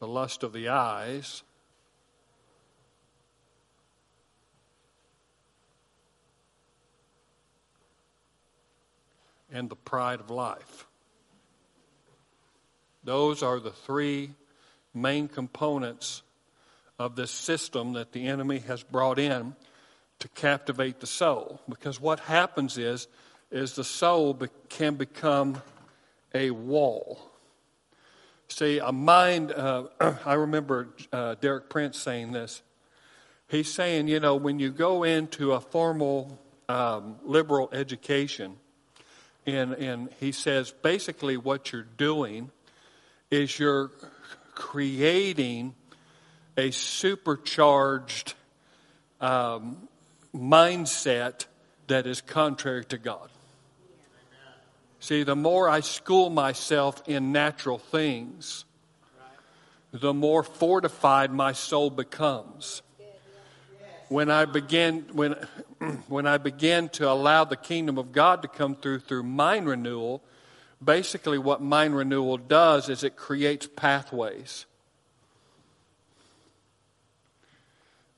[0.00, 1.44] the lust of the eyes,
[9.56, 10.86] and the pride of life.
[13.02, 14.32] Those are the three
[14.92, 16.22] main components
[16.98, 19.56] of this system that the enemy has brought in
[20.18, 21.62] to captivate the soul.
[21.70, 23.08] Because what happens is,
[23.50, 25.62] is the soul be- can become
[26.34, 27.18] a wall.
[28.48, 29.84] See, a mind, uh,
[30.26, 32.60] I remember uh, Derek Prince saying this.
[33.48, 36.38] He's saying, you know, when you go into a formal
[36.68, 38.56] um, liberal education,
[39.46, 42.50] and, and he says basically what you're doing
[43.30, 43.90] is you're
[44.54, 45.74] creating
[46.56, 48.34] a supercharged
[49.20, 49.88] um,
[50.34, 51.46] mindset
[51.86, 53.30] that is contrary to God.
[54.98, 58.64] See, the more I school myself in natural things,
[59.92, 62.82] the more fortified my soul becomes.
[64.08, 65.32] When I begin when
[66.08, 70.22] when I begin to allow the kingdom of God to come through through mind renewal,
[70.82, 74.66] basically what mind renewal does is it creates pathways.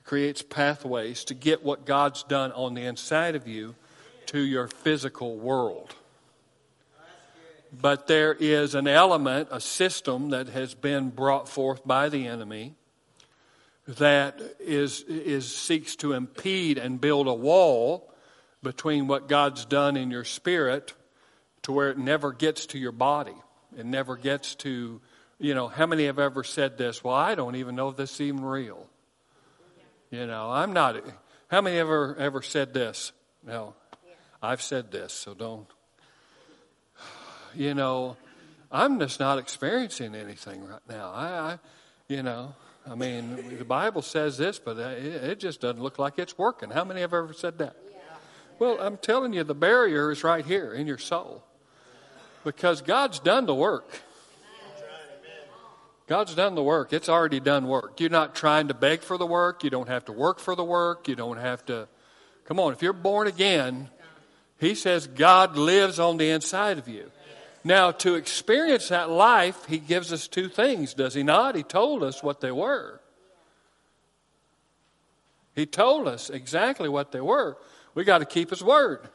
[0.01, 3.74] It creates pathways to get what God's done on the inside of you
[4.26, 5.95] to your physical world.
[7.80, 12.74] But there is an element, a system that has been brought forth by the enemy
[13.97, 18.12] that is, is seeks to impede and build a wall
[18.62, 20.93] between what God's done in your spirit
[21.62, 23.34] to where it never gets to your body.
[23.76, 25.01] It never gets to,
[25.39, 27.03] you know, how many have ever said this?
[27.03, 28.86] Well, I don't even know if this is even real.
[30.11, 31.03] You know, I'm not.
[31.49, 33.12] How many ever ever said this?
[33.47, 33.74] No,
[34.43, 35.66] I've said this, so don't.
[37.55, 38.16] You know,
[38.70, 41.12] I'm just not experiencing anything right now.
[41.14, 41.59] I, I
[42.09, 42.55] you know,
[42.91, 46.70] I mean, the Bible says this, but it, just doesn't look like it's working.
[46.70, 47.76] How many have ever said that?
[48.59, 51.45] Well, I'm telling you, the barrier is right here in your soul
[52.45, 54.03] because God's done the work.
[56.07, 56.93] God's done the work.
[56.93, 58.01] It's already done work.
[58.01, 59.62] You're not trying to beg for the work.
[59.62, 61.07] You don't have to work for the work.
[61.07, 61.86] You don't have to.
[62.47, 63.91] Come on, if you're born again,
[64.59, 67.11] He says God lives on the inside of you.
[67.64, 71.54] Now, to experience that life, He gives us two things, does He not?
[71.54, 73.00] He told us what they were.
[75.54, 77.56] He told us exactly what they were.
[77.94, 79.09] We got to keep His word.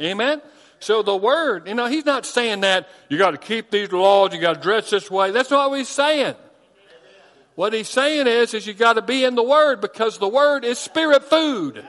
[0.00, 0.40] Amen?
[0.78, 4.32] So the word, you know, He's not saying that you got to keep these laws,
[4.32, 5.30] you got to dress this way.
[5.30, 6.34] That's not what He's saying.
[7.54, 10.64] What He's saying is, is you got to be in the word because the word
[10.64, 11.84] is spirit food.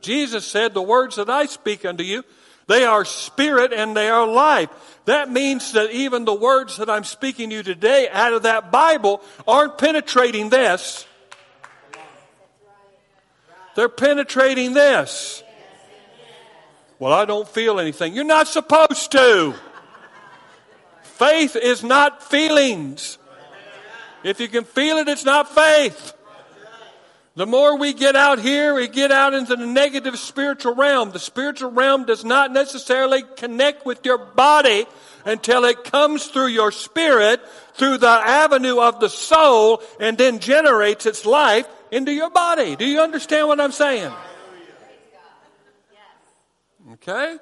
[0.00, 2.24] Jesus said, The words that I speak unto you,
[2.66, 4.70] they are spirit and they are life.
[5.04, 8.72] That means that even the words that I'm speaking to you today out of that
[8.72, 11.06] Bible aren't penetrating this.
[13.76, 15.44] They're penetrating this.
[16.98, 18.14] Well, I don't feel anything.
[18.14, 19.54] You're not supposed to.
[21.02, 23.18] Faith is not feelings.
[24.24, 26.14] If you can feel it, it's not faith.
[27.36, 31.10] The more we get out here, we get out into the negative spiritual realm.
[31.10, 34.86] The spiritual realm does not necessarily connect with your body
[35.26, 37.42] until it comes through your spirit,
[37.74, 42.74] through the avenue of the soul, and then generates its life into your body.
[42.74, 44.12] Do you understand what I'm saying?
[46.94, 47.36] Okay?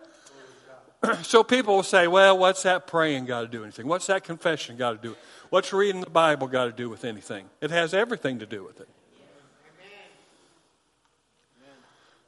[1.22, 3.86] So people will say, well, what's that praying got to do with anything?
[3.86, 5.16] What's that confession got to do?
[5.50, 7.44] What's reading the Bible got to do with anything?
[7.60, 8.88] It has everything to do with it.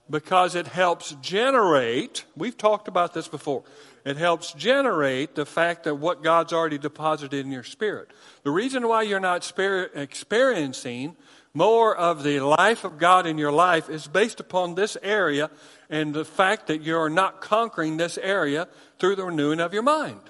[0.09, 3.65] Because it helps generate, we've talked about this before,
[4.05, 8.11] it helps generate the fact that what God's already deposited in your spirit.
[8.45, 9.53] The reason why you're not
[9.95, 11.17] experiencing
[11.53, 15.51] more of the life of God in your life is based upon this area
[15.91, 20.21] and the fact that you're not conquering this area through the renewing of your mind.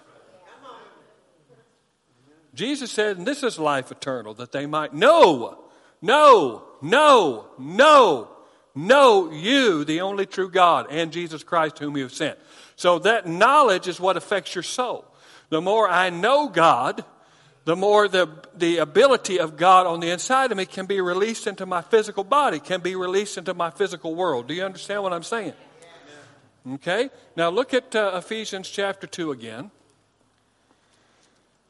[2.55, 5.64] Jesus said, and this is life eternal, that they might know,
[6.01, 8.36] know, know, know
[8.77, 12.39] know you, the only true God, and Jesus Christ, whom you have sent.
[12.77, 15.05] So that knowledge is what affects your soul.
[15.49, 17.05] The more I know God,
[17.64, 21.47] the more the, the ability of God on the inside of me can be released
[21.47, 24.47] into my physical body, can be released into my physical world.
[24.47, 25.55] Do you understand what I'm saying?
[26.74, 27.11] Okay?
[27.37, 29.70] Now look at uh, Ephesians chapter 2 again.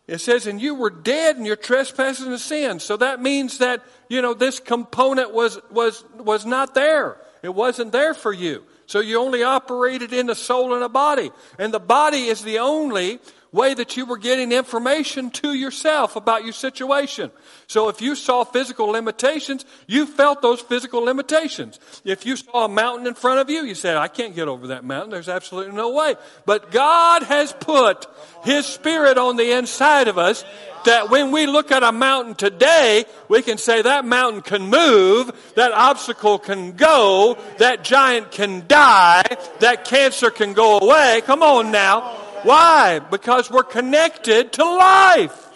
[0.06, 2.84] It says, and you were dead in your trespasses and sins.
[2.84, 7.20] So that means that, you know, this component was, was, was not there.
[7.42, 8.62] It wasn't there for you.
[8.86, 11.32] So you only operated in the soul and a body.
[11.58, 13.18] And the body is the only
[13.56, 17.30] way that you were getting information to yourself about your situation.
[17.66, 21.80] So if you saw physical limitations, you felt those physical limitations.
[22.04, 24.68] If you saw a mountain in front of you, you said, I can't get over
[24.68, 25.10] that mountain.
[25.10, 26.14] There's absolutely no way.
[26.44, 28.06] But God has put
[28.44, 30.44] His Spirit on the inside of us
[30.84, 35.32] that when we look at a mountain today, we can say that mountain can move,
[35.56, 39.24] that obstacle can go, that giant can die,
[39.58, 41.22] that cancer can go away.
[41.24, 42.25] Come on now.
[42.46, 43.00] Why?
[43.00, 45.48] Because we're connected to life.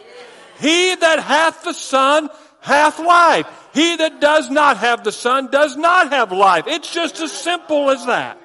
[0.58, 2.28] He that hath the Son
[2.60, 3.46] hath life.
[3.72, 6.64] He that does not have the Son does not have life.
[6.66, 8.38] It's just as simple as that.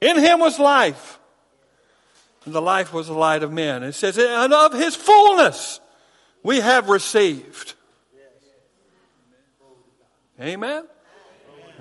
[0.00, 1.20] In him was life.
[2.44, 3.84] And the life was the light of men.
[3.84, 5.78] It says, and of his fullness
[6.42, 7.74] we have received.
[10.40, 10.84] Amen.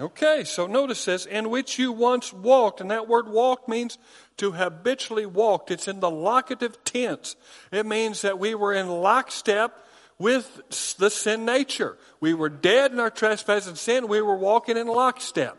[0.02, 4.00] Okay, so notice this, in which you once walked, and that word walk means
[4.38, 5.70] to habitually walk.
[5.70, 7.36] It's in the locative tense.
[7.72, 9.78] It means that we were in lockstep
[10.18, 12.00] with the sin nature.
[12.20, 14.08] We were dead in our trespass and sin.
[14.08, 15.56] We were walking in lockstep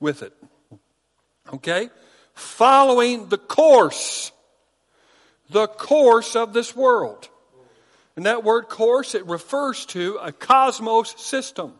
[0.00, 0.32] with it.
[1.54, 1.90] Okay?
[2.34, 4.32] Following the course,
[5.50, 7.28] the course of this world.
[8.16, 11.74] And that word course, it refers to a cosmos system.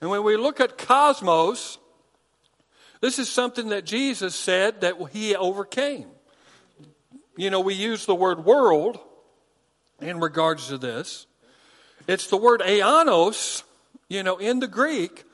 [0.00, 1.78] And when we look at cosmos,
[3.00, 6.08] this is something that Jesus said that he overcame.
[7.36, 8.98] You know, we use the word world
[10.00, 11.26] in regards to this.
[12.06, 13.62] It's the word aeonos,
[14.08, 15.24] you know, in the Greek,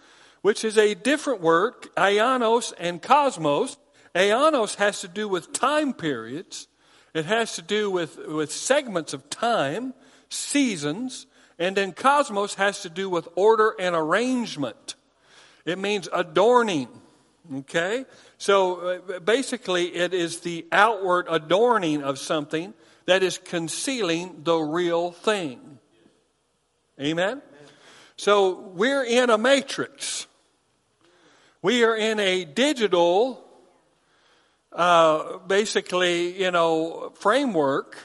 [0.41, 3.77] which is a different word, aeonos and cosmos.
[4.15, 6.69] Aeonos has to do with time periods.
[7.15, 9.95] It has to do with, with segments of time,
[10.29, 11.27] seasons,
[11.59, 14.95] and then cosmos has to do with order and arrangement.
[15.65, 16.89] It means adorning.
[17.55, 18.05] Okay?
[18.39, 22.75] So uh, basically, it is the outward adorning of something
[23.07, 25.79] that is concealing the real thing.
[27.01, 27.43] Amen?
[28.17, 30.27] So we're in a matrix.
[31.63, 33.45] We are in a digital,
[34.73, 37.97] uh, basically, you know, framework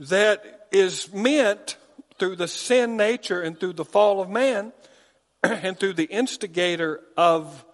[0.00, 1.76] that is meant
[2.18, 4.72] through the sin nature and through the fall of man
[5.42, 7.64] and through the instigator of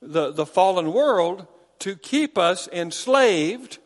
[0.00, 1.46] the, the fallen world
[1.80, 3.78] to keep us enslaved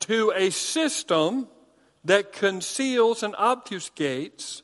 [0.00, 1.48] to a system
[2.04, 4.62] that conceals and obfuscates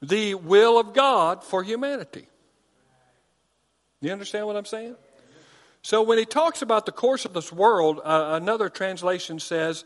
[0.00, 2.26] the will of God for humanity.
[4.00, 4.96] You understand what I'm saying?
[5.82, 9.84] So when he talks about the course of this world, uh, another translation says,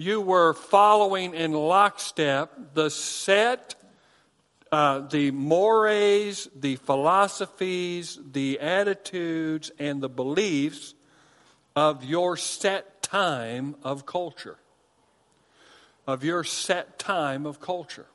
[0.00, 3.74] You were following in lockstep the set,
[4.72, 10.94] uh, the mores, the philosophies, the attitudes, and the beliefs
[11.76, 14.56] of your set time of culture
[16.06, 18.06] of your set time of culture.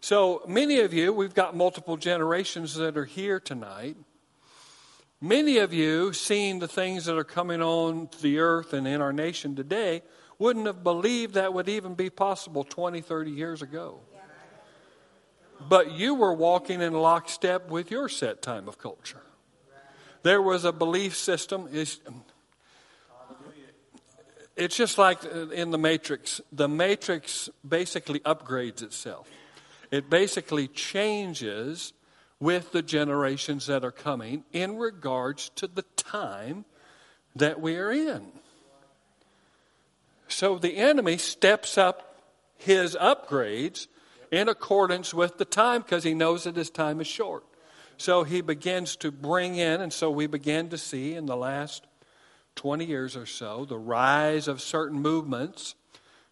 [0.00, 3.96] So many of you, we've got multiple generations that are here tonight.
[5.20, 9.12] Many of you, seeing the things that are coming on the earth and in our
[9.12, 10.02] nation today,
[10.44, 14.00] wouldn't have believed that would even be possible 20, 30 years ago.
[15.70, 19.22] But you were walking in lockstep with your set time of culture.
[20.22, 21.66] There was a belief system
[24.54, 26.42] it's just like in the Matrix.
[26.52, 29.26] The Matrix basically upgrades itself,
[29.90, 31.94] it basically changes
[32.38, 36.66] with the generations that are coming in regards to the time
[37.34, 38.33] that we are in.
[40.28, 42.20] So the enemy steps up
[42.56, 43.86] his upgrades
[44.30, 47.44] in accordance with the time because he knows that his time is short.
[47.96, 51.86] So he begins to bring in, and so we begin to see in the last
[52.56, 55.74] 20 years or so, the rise of certain movements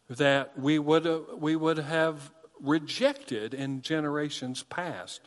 [0.08, 5.20] that we would, uh, we would have rejected in generations past.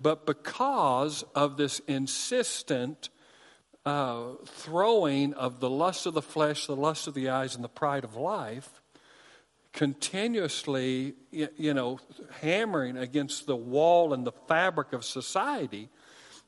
[0.00, 3.08] But because of this insistent
[3.84, 7.68] uh, throwing of the lust of the flesh, the lust of the eyes, and the
[7.68, 8.80] pride of life,
[9.72, 11.98] continuously, you know,
[12.40, 15.88] hammering against the wall and the fabric of society,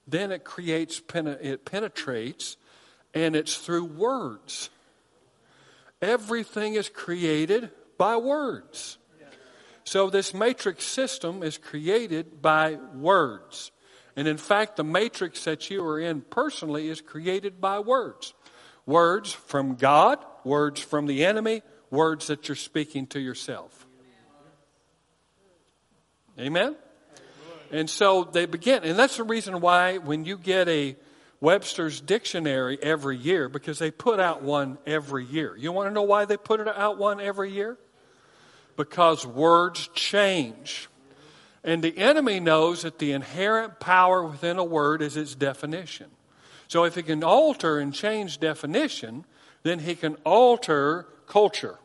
[0.06, 2.56] then it creates, it penetrates
[3.14, 4.70] and it's through words.
[6.02, 8.98] Everything is created by words.
[9.84, 13.70] So, this matrix system is created by words.
[14.16, 18.34] And in fact, the matrix that you are in personally is created by words
[18.86, 23.86] words from God, words from the enemy, words that you're speaking to yourself.
[26.38, 26.76] Amen?
[27.70, 28.84] And so they begin.
[28.84, 30.96] And that's the reason why when you get a
[31.40, 35.54] Webster's dictionary every year because they put out one every year.
[35.56, 37.76] You want to know why they put it out one every year?
[38.76, 40.88] Because words change.
[41.64, 46.10] And the enemy knows that the inherent power within a word is its definition.
[46.68, 49.24] So if he can alter and change definition,
[49.62, 51.78] then he can alter culture.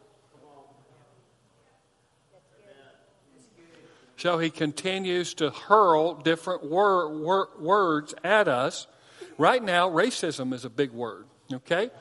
[4.17, 8.87] So he continues to hurl different wor- wor- words at us
[9.39, 11.91] Right now, racism is a big word, okay?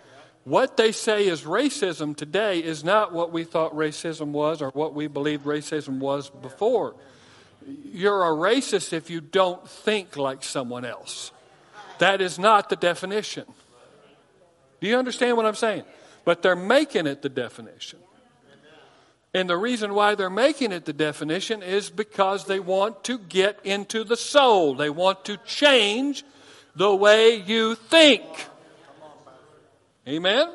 [0.42, 4.92] What they say is racism today is not what we thought racism was or what
[4.92, 6.96] we believed racism was before.
[7.92, 11.32] You're a racist if you don't think like someone else.
[11.98, 13.44] That is not the definition.
[14.80, 15.84] Do you understand what I'm saying?
[16.24, 17.98] But they're making it the definition.
[19.34, 23.60] And the reason why they're making it the definition is because they want to get
[23.64, 24.74] into the soul.
[24.74, 26.24] They want to change
[26.74, 28.24] the way you think.
[30.06, 30.48] Amen?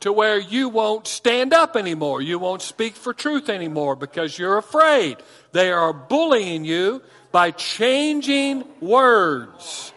[0.00, 2.22] To where you won't stand up anymore.
[2.22, 5.16] You won't speak for truth anymore because you're afraid.
[5.52, 9.92] They are bullying you by changing words.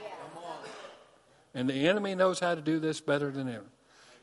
[1.54, 3.66] And the enemy knows how to do this better than ever.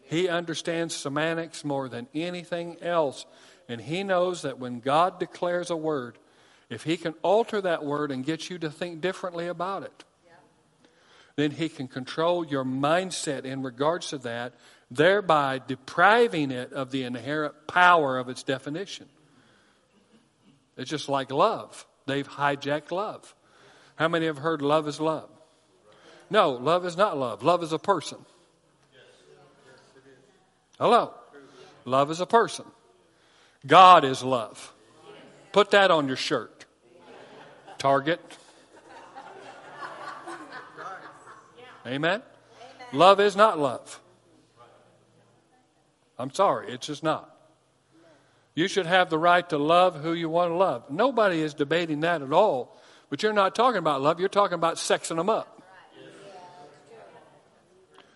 [0.02, 3.26] He understands semantics more than anything else.
[3.68, 6.18] And he knows that when God declares a word,
[6.70, 10.04] if he can alter that word and get you to think differently about it,
[11.38, 14.54] then He can control your mindset in regards to that,
[14.90, 19.06] thereby depriving it of the inherent power of its definition.
[20.76, 21.86] It's just like love.
[22.06, 23.34] They've hijacked love.
[23.96, 25.28] How many have heard love is love?
[26.30, 27.42] No, love is not love.
[27.42, 28.18] Love is a person.
[30.78, 31.12] Hello.
[31.84, 32.64] Love is a person.
[33.66, 34.72] God is love.
[35.52, 36.66] Put that on your shirt.
[37.78, 38.20] Target.
[41.86, 42.22] Amen?
[42.92, 44.00] Love is not love.
[46.18, 47.34] I'm sorry, it's just not.
[48.54, 50.90] You should have the right to love who you want to love.
[50.90, 52.76] Nobody is debating that at all.
[53.08, 55.62] But you're not talking about love, you're talking about sexing them up.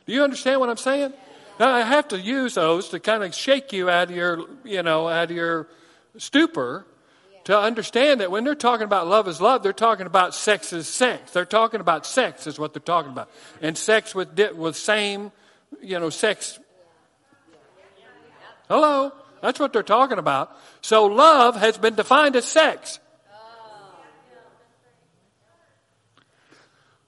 [0.04, 1.12] Do you understand what I'm saying?
[1.60, 4.82] Now, I have to use those to kind of shake you out of your, you
[4.82, 5.68] know, out of your
[6.16, 6.86] stupor
[7.44, 10.88] to understand that when they're talking about love is love, they're talking about sex is
[10.88, 11.32] sex.
[11.32, 13.30] They're talking about sex is what they're talking about,
[13.60, 15.32] and sex with with same,
[15.80, 16.58] you know, sex.
[18.72, 19.12] Hello,
[19.42, 20.56] That's what they're talking about.
[20.80, 23.00] So love has been defined as sex.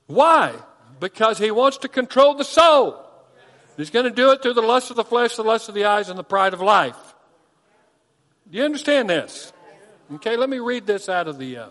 [0.07, 0.53] Why?
[1.01, 3.03] Because he wants to control the soul.
[3.79, 5.87] He's going to do it through the lust of the flesh, the lust of the
[5.87, 7.15] eyes, and the pride of life.
[8.51, 9.51] Do you understand this?
[10.17, 11.69] Okay, let me read this out of the uh,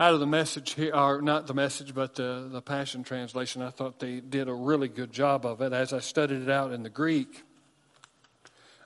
[0.00, 3.62] out of the message here, or not the message, but the, the Passion Translation.
[3.62, 5.72] I thought they did a really good job of it.
[5.72, 7.44] As I studied it out in the Greek,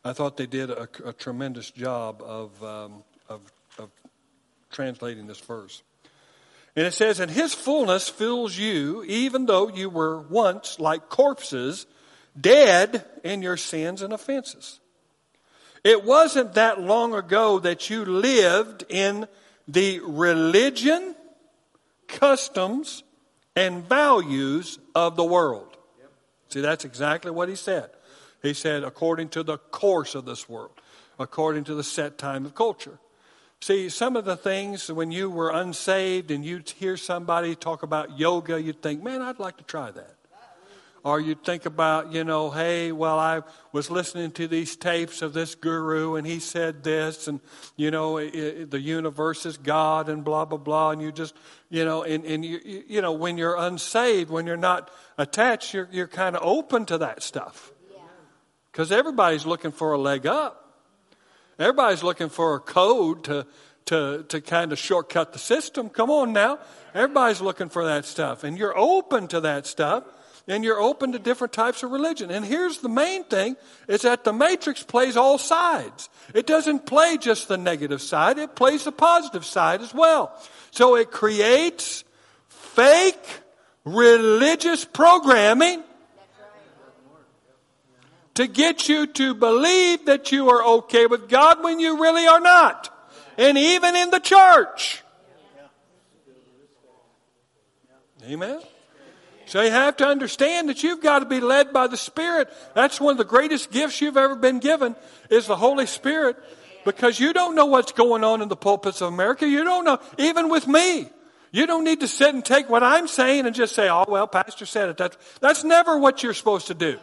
[0.04, 3.40] I thought they did a, a tremendous job of, um, of,
[3.78, 3.90] of
[4.70, 5.82] translating this verse.
[6.74, 11.86] And it says, And his fullness fills you, even though you were once like corpses,
[12.38, 14.80] dead in your sins and offenses.
[15.84, 19.26] It wasn't that long ago that you lived in
[19.68, 21.14] the religion,
[22.06, 23.02] customs,
[23.54, 25.76] and values of the world.
[26.48, 27.90] See, that's exactly what he said.
[28.42, 30.72] He said, according to the course of this world,
[31.18, 32.98] according to the set time of culture.
[33.60, 38.18] See, some of the things when you were unsaved and you'd hear somebody talk about
[38.18, 40.16] yoga, you'd think, man, I'd like to try that.
[41.04, 45.32] Or you'd think about, you know, hey, well, I was listening to these tapes of
[45.32, 47.40] this guru and he said this, and,
[47.76, 50.90] you know, it, it, the universe is God and blah, blah, blah.
[50.90, 51.34] And you just,
[51.70, 55.88] you know, and, and you, you know, when you're unsaved, when you're not attached, you're,
[55.92, 57.72] you're kind of open to that stuff.
[58.72, 60.58] Because everybody's looking for a leg up.
[61.58, 63.46] Everybody's looking for a code to,
[63.86, 65.90] to, to kind of shortcut the system.
[65.90, 66.58] Come on now.
[66.94, 68.44] Everybody's looking for that stuff.
[68.44, 70.04] And you're open to that stuff.
[70.48, 72.30] And you're open to different types of religion.
[72.30, 73.56] And here's the main thing
[73.86, 76.08] is that the matrix plays all sides.
[76.34, 80.36] It doesn't play just the negative side, it plays the positive side as well.
[80.72, 82.02] So it creates
[82.48, 83.40] fake
[83.84, 85.84] religious programming
[88.34, 92.40] to get you to believe that you are okay with God when you really are
[92.40, 92.88] not.
[93.38, 95.02] And even in the church.
[98.24, 98.60] Amen.
[99.46, 102.48] So you have to understand that you've got to be led by the Spirit.
[102.74, 104.96] That's one of the greatest gifts you've ever been given
[105.28, 106.36] is the Holy Spirit
[106.84, 109.46] because you don't know what's going on in the pulpits of America.
[109.46, 111.08] You don't know, even with me.
[111.52, 114.26] You don't need to sit and take what I'm saying and just say, oh, well,
[114.26, 114.96] Pastor said it.
[114.96, 116.98] That's, that's never what you're supposed to do.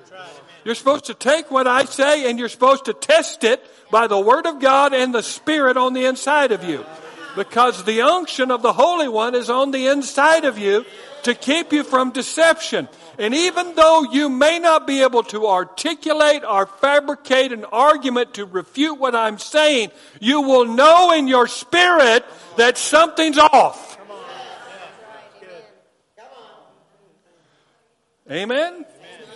[0.66, 4.20] You're supposed to take what I say and you're supposed to test it by the
[4.20, 6.84] Word of God and the Spirit on the inside of you.
[7.36, 10.84] Because the unction of the Holy One is on the inside of you
[11.24, 12.89] to keep you from deception.
[13.20, 18.45] And even though you may not be able to articulate or fabricate an argument to
[18.45, 22.26] refute what I'm saying, you will know in your spirit
[22.58, 23.99] that something's off.
[28.32, 28.86] Amen?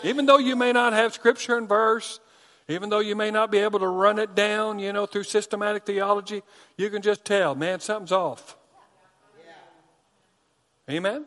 [0.04, 2.20] Even though you may not have scripture and verse,
[2.68, 5.86] even though you may not be able to run it down, you know, through systematic
[5.86, 6.44] theology,
[6.78, 8.56] you can just tell, man, something's off.
[10.90, 11.26] Amen?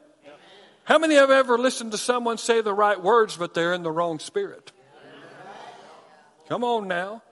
[0.85, 3.91] How many have ever listened to someone say the right words, but they're in the
[3.91, 4.73] wrong spirit?
[6.49, 7.23] Come on now.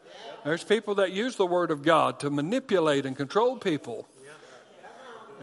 [0.44, 4.08] There's people that use the Word of God to manipulate and control people.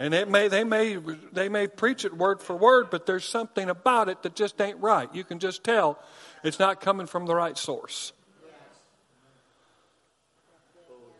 [0.01, 0.97] And it may, they, may,
[1.31, 4.79] they may preach it word for word, but there's something about it that just ain't
[4.79, 5.07] right.
[5.13, 5.99] You can just tell
[6.43, 8.11] it's not coming from the right source.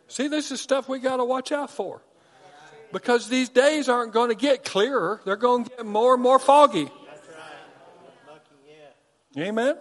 [0.07, 2.01] See, this is stuff we got to watch out for.
[2.91, 6.39] Because these days aren't going to get clearer, they're going to get more and more
[6.39, 6.89] foggy.
[9.37, 9.75] Amen?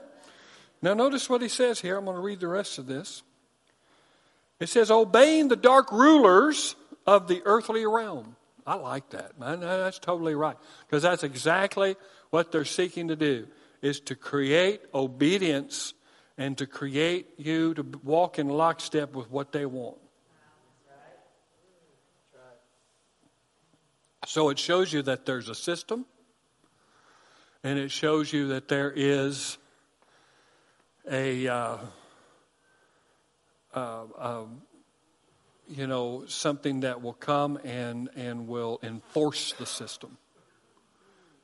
[0.82, 1.96] Now, notice what he says here.
[1.96, 3.22] I'm going to read the rest of this.
[4.60, 6.76] It says, obeying the dark rulers
[7.06, 8.36] of the earthly realm.
[8.70, 9.32] I like that.
[9.36, 10.56] That's totally right.
[10.86, 11.96] Because that's exactly
[12.30, 13.48] what they're seeking to do
[13.82, 15.92] is to create obedience
[16.38, 19.96] and to create you to walk in lockstep with what they want.
[24.26, 26.06] So it shows you that there's a system,
[27.64, 29.58] and it shows you that there is
[31.10, 31.78] a uh,
[33.74, 34.62] uh, um,
[35.70, 40.18] you know, something that will come and, and will enforce the system.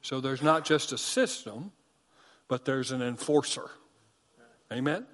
[0.03, 1.73] So there's not just a system,
[2.49, 3.71] but there's an enforcer.
[4.73, 5.07] Amen?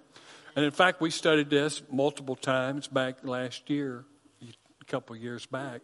[0.56, 4.04] And in fact, we studied this multiple times back last year,
[4.42, 5.82] a couple years back,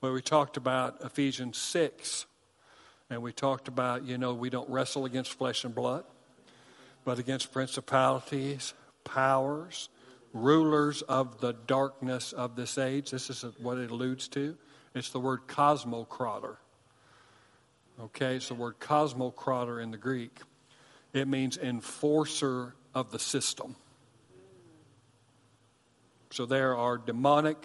[0.00, 2.26] where we talked about Ephesians 6.
[3.10, 6.04] And we talked about, you know, we don't wrestle against flesh and blood,
[7.04, 8.72] but against principalities,
[9.04, 9.90] powers,
[10.34, 13.12] rulers of the darkness of this age.
[13.12, 14.56] This is what it alludes to.
[14.94, 16.56] It's the word cosmocrator.
[18.00, 20.36] Okay, it's the word cosmocrator in the Greek.
[21.12, 23.76] It means enforcer of the system.
[26.30, 27.56] So there are demonic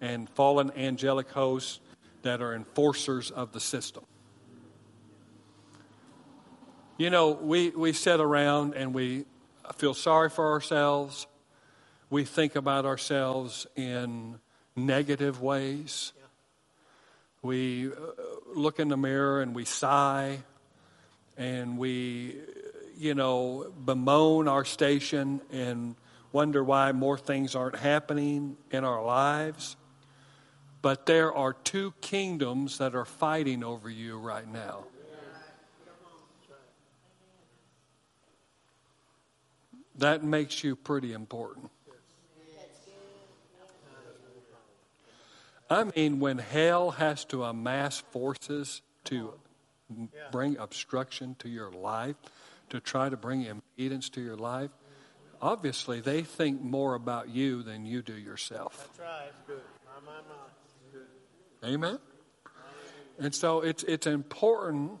[0.00, 1.78] and fallen angelic hosts
[2.22, 4.04] that are enforcers of the system.
[6.96, 9.24] You know, we, we sit around and we
[9.76, 11.28] feel sorry for ourselves.
[12.10, 14.38] We think about ourselves in
[14.74, 16.12] negative ways.
[17.42, 17.94] We uh,
[18.54, 20.38] look in the mirror and we sigh
[21.36, 22.36] and we,
[22.96, 25.94] you know, bemoan our station and
[26.32, 29.76] wonder why more things aren't happening in our lives.
[30.80, 34.84] But there are two kingdoms that are fighting over you right now.
[39.96, 41.70] That makes you pretty important.
[45.70, 49.34] I mean, when hell has to amass forces to
[50.32, 52.16] bring obstruction to your life,
[52.70, 54.70] to try to bring impedance to your life,
[55.40, 58.88] obviously they think more about you than you do yourself.
[58.96, 59.30] That's right.
[59.46, 59.60] Good.
[59.84, 61.74] My, my, my.
[61.74, 61.98] Amen.
[63.18, 64.92] And so it's it's important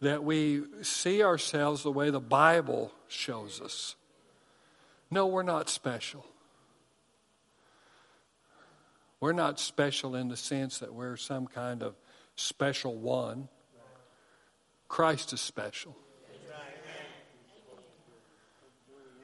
[0.00, 3.96] that we see ourselves the way the Bible shows us.
[5.10, 6.24] No, we're not special.
[9.20, 11.94] We're not special in the sense that we're some kind of
[12.36, 13.48] special one.
[14.88, 15.94] Christ is special.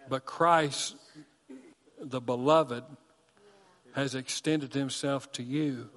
[0.09, 0.97] But Christ,
[2.01, 2.85] the beloved,
[3.95, 5.89] has extended himself to you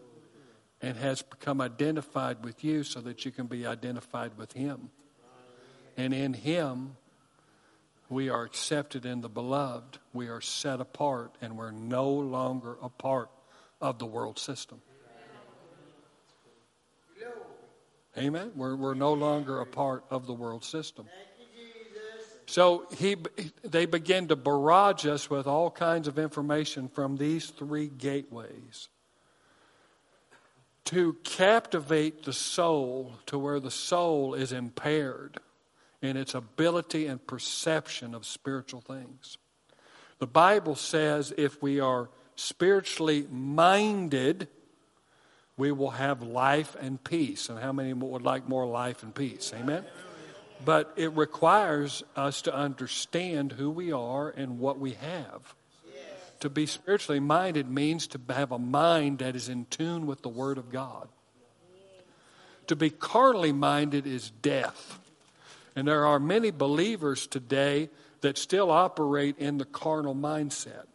[0.82, 4.90] and has become identified with you so that you can be identified with him.
[5.98, 6.96] And in him,
[8.10, 10.00] we are accepted in the beloved.
[10.14, 13.30] We are set apart, and we're no longer a part
[13.82, 14.82] of the world system.
[18.18, 18.52] Amen.
[18.56, 21.06] We're, we're no longer a part of the world system.
[22.48, 23.16] So he,
[23.64, 28.90] they begin to barrage us with all kinds of information from these three gateways
[30.86, 35.38] to captivate the soul to where the soul is impaired
[36.02, 39.38] in its ability and perception of spiritual things.
[40.18, 42.10] The Bible says if we are
[42.40, 44.48] spiritually minded,
[45.58, 47.50] we will have life and peace.
[47.50, 49.52] And how many would like more life and peace?
[49.54, 49.86] Amen?
[50.64, 55.54] But it requires us to understand who we are and what we have.
[56.42, 60.30] To be spiritually minded means to have a mind that is in tune with the
[60.30, 61.10] Word of God.
[62.68, 65.00] To be carnally minded is death.
[65.76, 67.90] And there are many believers today
[68.22, 70.86] that still operate in the carnal mindset.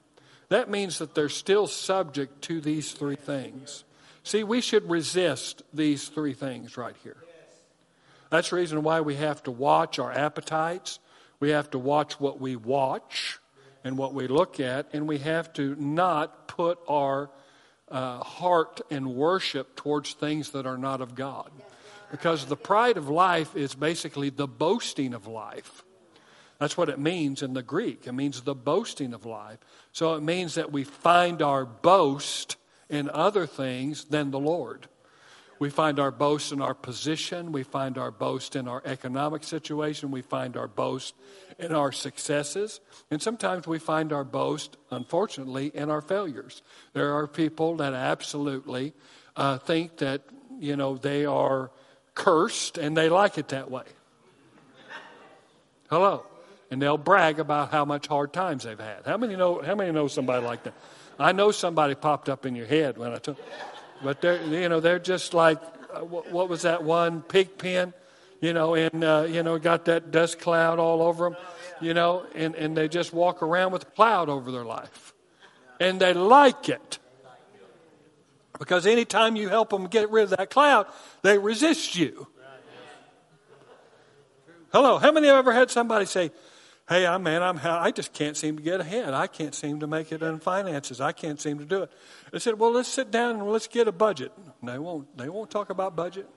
[0.49, 3.85] That means that they're still subject to these three things.
[4.23, 7.17] See, we should resist these three things right here.
[8.31, 10.99] That's the reason why we have to watch our appetites.
[11.41, 13.39] We have to watch what we watch
[13.85, 17.31] and what we look at, and we have to not put our
[17.91, 21.51] uh, heart and worship towards things that are not of God.
[22.11, 25.84] Because the pride of life is basically the boasting of life.
[26.59, 28.07] That's what it means in the Greek.
[28.07, 29.59] It means the boasting of life.
[29.93, 32.57] So it means that we find our boast
[32.89, 34.89] in other things than the Lord.
[35.59, 37.53] We find our boast in our position.
[37.53, 40.11] We find our boast in our economic situation.
[40.11, 41.15] We find our boast
[41.59, 42.81] in our successes.
[43.11, 46.63] And sometimes we find our boast, unfortunately, in our failures.
[46.93, 48.93] There are people that absolutely
[49.37, 50.23] uh, think that,
[50.59, 51.71] you know, they are
[52.15, 53.85] cursed and they like it that way.
[55.89, 56.27] Hello.
[56.75, 59.07] And they'll brag about how much hard times they've had.
[59.07, 60.75] How many know, how many know somebody like that?
[61.21, 63.39] I know somebody popped up in your head when I took.
[64.03, 65.63] But they're, you know, they're just like,
[65.95, 67.23] uh, what was that one?
[67.23, 67.95] Pig pen,
[68.41, 71.37] you know, and, uh, you know, got that dust cloud all over them,
[71.81, 75.15] you know, and, and they just walk around with a cloud over their life.
[75.79, 76.99] And they like it.
[78.59, 80.89] Because anytime you help them get rid of that cloud,
[81.23, 82.27] they resist you.
[84.73, 86.33] Hello, how many have ever had somebody say,
[86.87, 89.15] Hey, I'm man, I'm I just can't seem to get ahead.
[89.15, 91.01] I can't seem to make it in finances.
[91.01, 91.93] I can't seem to do it.
[92.33, 94.33] I said, Well, let's sit down and let's get a budget.
[94.61, 96.29] And they won't they won't talk about budget.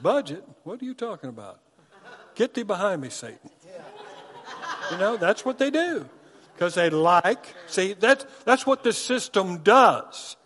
[0.00, 0.44] Budget?
[0.62, 1.60] What are you talking about?
[2.34, 3.50] Get thee behind me, Satan.
[4.90, 6.08] You know, that's what they do.
[6.54, 10.36] Because they like, see, that's, that's what the system does.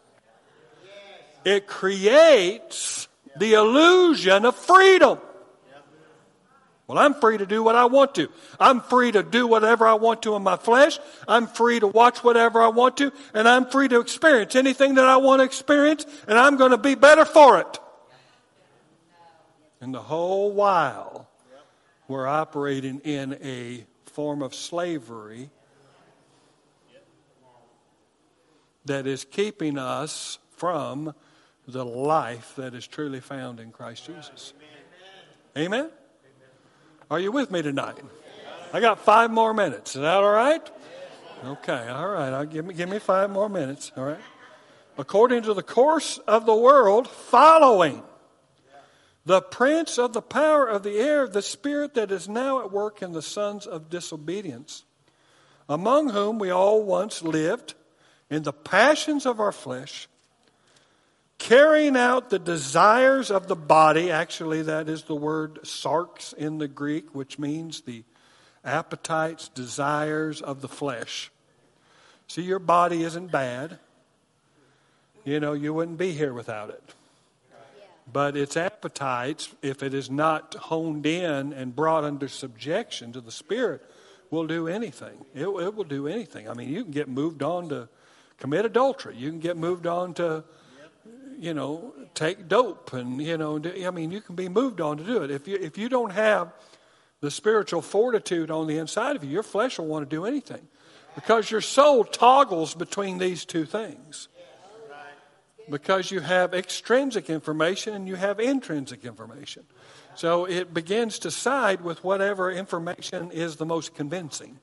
[1.44, 5.18] It creates the illusion of freedom.
[6.90, 8.28] Well, I'm free to do what I want to.
[8.58, 10.98] I'm free to do whatever I want to in my flesh.
[11.28, 13.12] I'm free to watch whatever I want to.
[13.32, 16.04] And I'm free to experience anything that I want to experience.
[16.26, 17.78] And I'm going to be better for it.
[19.80, 21.28] And the whole while,
[22.08, 25.50] we're operating in a form of slavery
[28.86, 31.14] that is keeping us from
[31.68, 34.54] the life that is truly found in Christ Jesus.
[35.56, 35.90] Amen?
[37.10, 37.98] Are you with me tonight?
[38.72, 39.96] I got five more minutes.
[39.96, 40.62] Is that all right?
[41.44, 42.32] Okay, all right.
[42.32, 43.90] I'll give me give me five more minutes.
[43.96, 44.20] All right.
[44.96, 48.04] According to the course of the world, following
[49.26, 53.02] the prince of the power of the air, the spirit that is now at work
[53.02, 54.84] in the sons of disobedience,
[55.68, 57.74] among whom we all once lived
[58.28, 60.06] in the passions of our flesh,
[61.40, 64.12] carrying out the desires of the body.
[64.12, 68.04] Actually, that is the word sarx in the Greek, which means the
[68.64, 71.32] appetites, desires of the flesh.
[72.28, 73.78] See, your body isn't bad.
[75.24, 76.94] You know, you wouldn't be here without it.
[78.12, 83.30] But its appetites, if it is not honed in and brought under subjection to the
[83.30, 83.82] Spirit,
[84.30, 85.24] will do anything.
[85.34, 86.48] It, it will do anything.
[86.48, 87.88] I mean, you can get moved on to
[88.38, 89.16] commit adultery.
[89.16, 90.44] You can get moved on to,
[91.40, 95.04] you know, take dope, and you know, I mean, you can be moved on to
[95.04, 95.30] do it.
[95.30, 96.52] If you if you don't have
[97.20, 100.68] the spiritual fortitude on the inside of you, your flesh will want to do anything.
[101.14, 104.28] Because your soul toggles between these two things.
[105.68, 109.64] Because you have extrinsic information and you have intrinsic information.
[110.14, 114.58] So it begins to side with whatever information is the most convincing.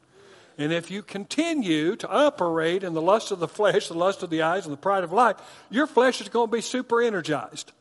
[0.57, 4.29] And if you continue to operate in the lust of the flesh, the lust of
[4.31, 5.37] the eyes, and the pride of life,
[5.69, 7.71] your flesh is going to be super energized.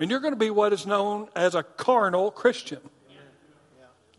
[0.00, 2.80] And you're going to be what is known as a carnal Christian.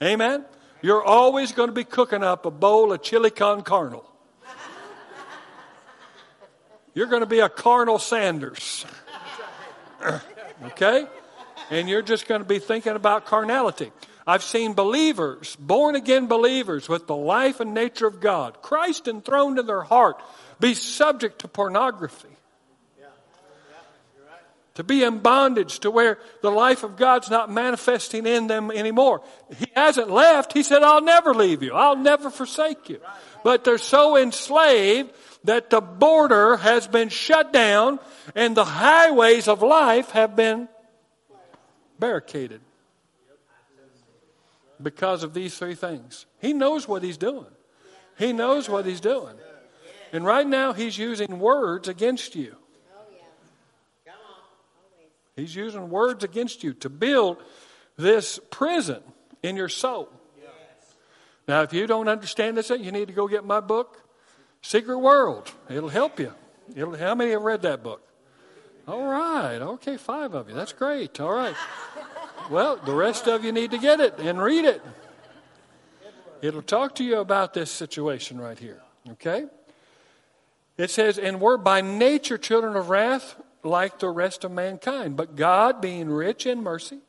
[0.02, 0.46] Amen?
[0.82, 4.06] You're always going to be cooking up a bowl of chili con carnal.
[6.94, 8.86] You're going to be a carnal Sanders.
[10.64, 11.06] okay?
[11.70, 13.92] And you're just going to be thinking about carnality.
[14.28, 19.58] I've seen believers, born again believers with the life and nature of God, Christ enthroned
[19.58, 20.22] in their heart,
[20.60, 22.28] be subject to pornography
[24.78, 29.24] to be in bondage to where the life of God's not manifesting in them anymore.
[29.58, 30.54] He hasn't left.
[30.54, 31.74] He said, I'll never leave you.
[31.74, 33.02] I'll never forsake you.
[33.44, 35.12] But they're so enslaved
[35.46, 38.00] that the border has been shut down
[38.36, 40.70] and the highways of life have been
[41.98, 42.62] barricaded
[44.82, 46.26] because of these three things.
[46.40, 47.48] He knows what he's doing.
[48.18, 49.36] He knows what he's doing.
[50.12, 52.56] And right now, he's using words against you.
[55.36, 57.38] He's using words against you to build
[57.96, 59.04] this prison
[59.44, 60.10] in your soul.
[61.48, 64.02] Now, if you don't understand this, you need to go get my book,
[64.62, 65.52] Secret World.
[65.70, 66.34] It'll help you.
[66.76, 68.02] It'll, how many have read that book?
[68.88, 69.58] All right.
[69.58, 70.56] Okay, five of you.
[70.56, 71.20] That's great.
[71.20, 71.56] All right.
[72.50, 74.82] Well, the rest of you need to get it and read it.
[76.42, 78.82] It'll talk to you about this situation right here.
[79.12, 79.46] Okay?
[80.78, 85.18] It says, And we're by nature children of wrath, like the rest of mankind.
[85.18, 87.00] But God, being rich in mercy,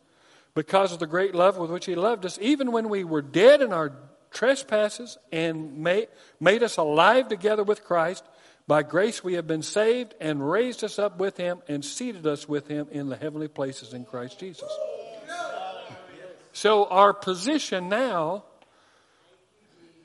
[0.55, 3.63] because of the great love with which He loved us, even when we were dead
[3.63, 3.93] in our
[4.31, 6.09] trespasses and made,
[6.41, 8.25] made us alive together with Christ,
[8.67, 12.49] by grace we have been saved and raised us up with Him and seated us
[12.49, 14.71] with Him in the heavenly places in Christ Jesus.
[16.59, 18.43] So our position now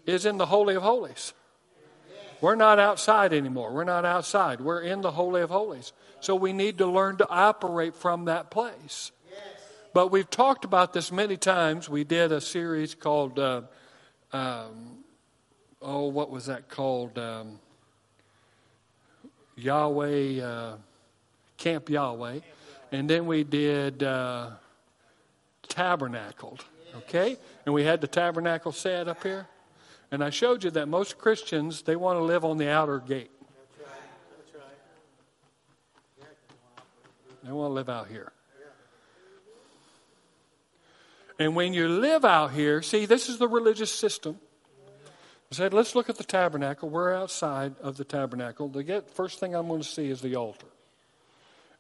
[0.06, 1.34] is in the Holy of Holies.
[2.42, 3.74] We're not outside anymore.
[3.74, 4.62] We're not outside.
[4.62, 5.94] We're in the Holy of Holies.
[6.20, 9.12] So we need to learn to operate from that place.
[9.96, 11.90] But we've talked about this many times.
[11.90, 13.64] We did a series called, uh,
[14.32, 15.00] um,
[15.82, 17.18] oh, what was that called?
[17.18, 17.58] Um,
[19.56, 20.76] Yahweh, uh,
[21.58, 22.42] Camp Yahweh.
[22.92, 24.52] And then we did uh,
[25.74, 26.64] Tabernacled.
[26.96, 27.38] Okay?
[27.66, 29.48] And we had the tabernacle set up here.
[30.12, 33.32] And I showed you that most Christians, they want to live on the outer gate.
[37.44, 38.32] They want to live out here.
[41.40, 44.40] And when you live out here, see, this is the religious system.
[45.52, 46.90] I said, let's look at the tabernacle.
[46.90, 48.70] We're outside of the tabernacle.
[48.70, 50.68] The first thing I'm going to see is the altar.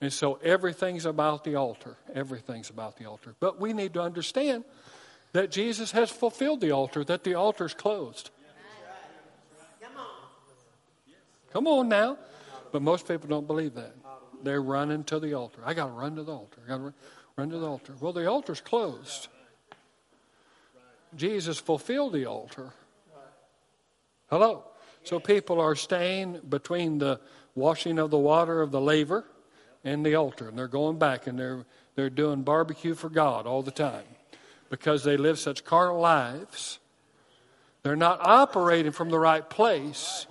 [0.03, 1.95] And so everything's about the altar.
[2.13, 3.35] Everything's about the altar.
[3.39, 4.65] But we need to understand
[5.31, 8.29] that Jesus has fulfilled the altar, that the altar is closed.
[11.53, 12.17] Come on now.
[12.73, 13.95] But most people don't believe that.
[14.43, 15.61] They're running to the altar.
[15.63, 16.59] I got to run to the altar.
[16.65, 16.93] I got to run,
[17.37, 17.93] run to the altar.
[18.01, 19.29] Well, the altar's closed.
[21.15, 22.73] Jesus fulfilled the altar.
[24.29, 24.65] Hello.
[25.05, 27.21] So people are staying between the
[27.55, 29.23] washing of the water of the laver
[29.84, 31.65] and the altar, and they're going back and they're
[31.95, 34.05] they're doing barbecue for God all the time
[34.69, 36.79] because they live such carnal lives.
[37.84, 40.25] They're not operating from the right place.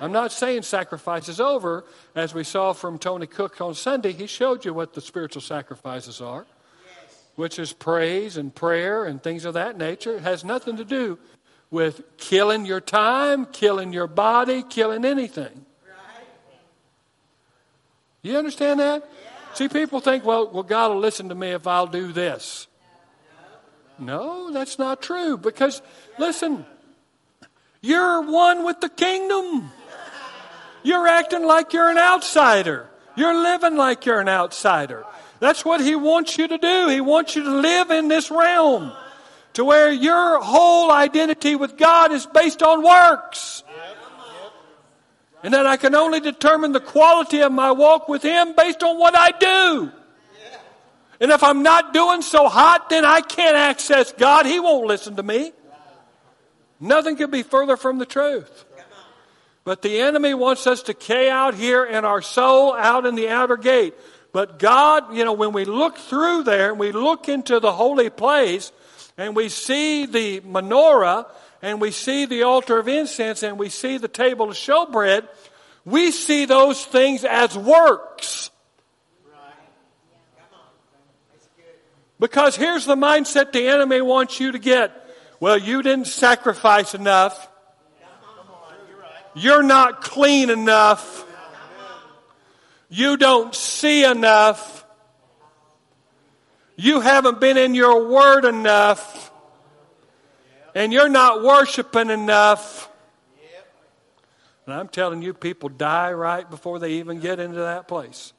[0.00, 1.84] I'm not saying sacrifice is over.
[2.14, 6.20] As we saw from Tony Cook on Sunday, he showed you what the spiritual sacrifices
[6.20, 6.46] are,
[7.34, 10.16] which is praise and prayer and things of that nature.
[10.16, 11.18] It has nothing to do
[11.70, 15.66] with killing your time, killing your body, killing anything.
[18.26, 19.08] You understand that?
[19.54, 22.66] See, people think, well, well, God will listen to me if I'll do this.
[24.00, 25.38] No, that's not true.
[25.38, 25.80] Because,
[26.18, 26.66] listen,
[27.80, 29.70] you're one with the kingdom.
[30.82, 32.90] You're acting like you're an outsider.
[33.16, 35.04] You're living like you're an outsider.
[35.38, 36.88] That's what He wants you to do.
[36.88, 38.92] He wants you to live in this realm
[39.52, 43.62] to where your whole identity with God is based on works.
[45.46, 48.98] And that I can only determine the quality of my walk with Him based on
[48.98, 49.92] what I do.
[51.20, 54.46] And if I'm not doing so hot, then I can't access God.
[54.46, 55.52] He won't listen to me.
[56.80, 58.64] Nothing could be further from the truth.
[59.62, 63.28] But the enemy wants us to K out here in our soul out in the
[63.28, 63.94] outer gate.
[64.32, 68.10] But God, you know, when we look through there and we look into the holy
[68.10, 68.72] place
[69.16, 71.26] and we see the menorah
[71.66, 75.26] and we see the altar of incense and we see the table of showbread,
[75.84, 78.52] we see those things as works.
[82.20, 84.92] Because here's the mindset the enemy wants you to get.
[85.40, 87.48] Well, you didn't sacrifice enough.
[89.34, 91.26] You're not clean enough.
[92.88, 94.86] You don't see enough.
[96.76, 99.32] You haven't been in your word enough.
[100.76, 102.90] And you're not worshiping enough.
[104.66, 108.34] And I'm telling you, people die right before they even get into that place.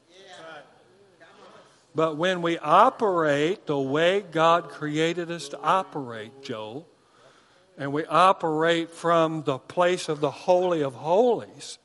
[1.96, 6.86] But when we operate the way God created us to operate, Joel,
[7.76, 11.78] and we operate from the place of the Holy of Holies,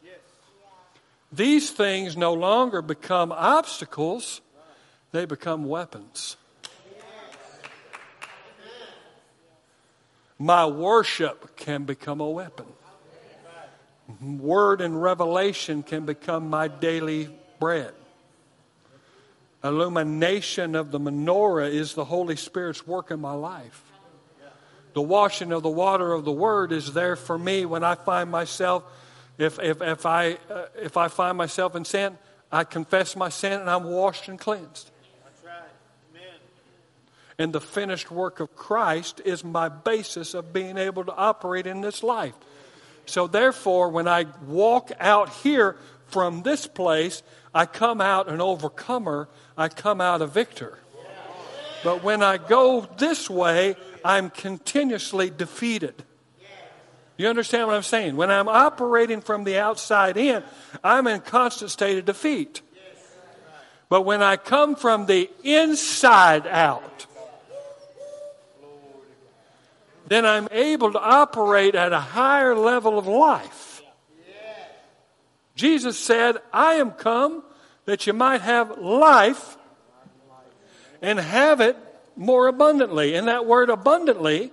[1.32, 4.42] these things no longer become obstacles,
[5.12, 6.38] they become weapons.
[10.44, 12.66] My worship can become a weapon.
[14.22, 17.30] Word and revelation can become my daily
[17.60, 17.94] bread
[19.64, 23.82] illumination of the menorah is the Holy Spirit's work in my life.
[24.94, 28.30] The washing of the water of the Word is there for me when I find
[28.30, 28.84] myself,
[29.38, 32.18] if, if, if, I, uh, if I find myself in sin,
[32.52, 34.92] I confess my sin and I'm washed and cleansed.
[37.38, 41.82] And the finished work of Christ is my basis of being able to operate in
[41.82, 42.36] this life.
[43.06, 45.76] So, therefore, when I walk out here
[46.08, 47.24] from this place,
[47.54, 49.28] I come out an overcomer,
[49.58, 50.78] I come out a victor.
[51.84, 53.76] But when I go this way,
[54.06, 56.04] I'm continuously defeated.
[57.18, 58.16] You understand what I'm saying?
[58.16, 60.44] When I'm operating from the outside in,
[60.84, 62.62] I'm in constant state of defeat.
[63.90, 67.06] But when I come from the inside out,
[70.08, 73.82] then I'm able to operate at a higher level of life.
[75.56, 77.44] Jesus said, I am come
[77.86, 79.58] that you might have life
[81.02, 81.78] and have it
[82.16, 83.16] more abundantly.
[83.16, 84.52] And that word abundantly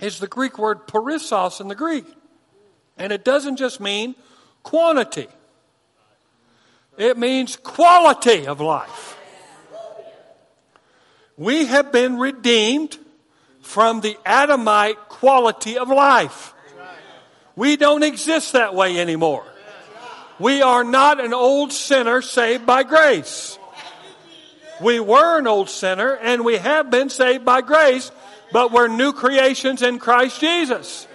[0.00, 2.04] is the Greek word perissos in the Greek.
[2.98, 4.14] And it doesn't just mean
[4.62, 5.28] quantity,
[6.98, 9.14] it means quality of life.
[11.38, 12.98] We have been redeemed
[13.66, 16.54] from the Adamite quality of life.
[17.56, 19.44] We don't exist that way anymore.
[20.38, 23.58] We are not an old sinner saved by grace.
[24.80, 28.12] We were an old sinner and we have been saved by grace,
[28.52, 31.08] but we're new creations in Christ Jesus.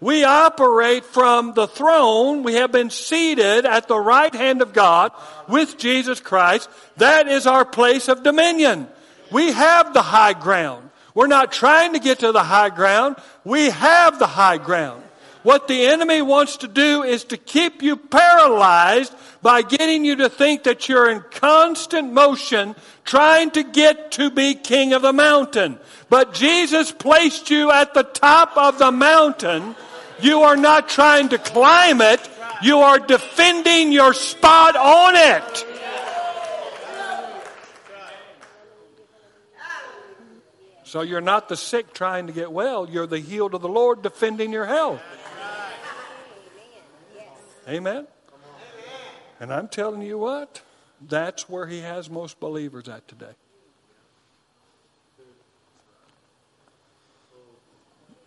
[0.00, 2.42] We operate from the throne.
[2.42, 5.12] We have been seated at the right hand of God
[5.46, 6.68] with Jesus Christ.
[6.96, 8.88] That is our place of dominion.
[9.30, 10.89] We have the high ground.
[11.14, 13.16] We're not trying to get to the high ground.
[13.44, 15.02] We have the high ground.
[15.42, 20.28] What the enemy wants to do is to keep you paralyzed by getting you to
[20.28, 22.74] think that you're in constant motion
[23.04, 25.78] trying to get to be king of the mountain.
[26.10, 29.74] But Jesus placed you at the top of the mountain.
[30.20, 32.20] You are not trying to climb it.
[32.62, 35.66] You are defending your spot on it.
[40.90, 42.90] So you're not the sick trying to get well.
[42.90, 45.00] You're the healed of the Lord defending your health.
[47.68, 48.08] Amen?
[49.38, 50.62] And I'm telling you what,
[51.00, 53.36] that's where he has most believers at today.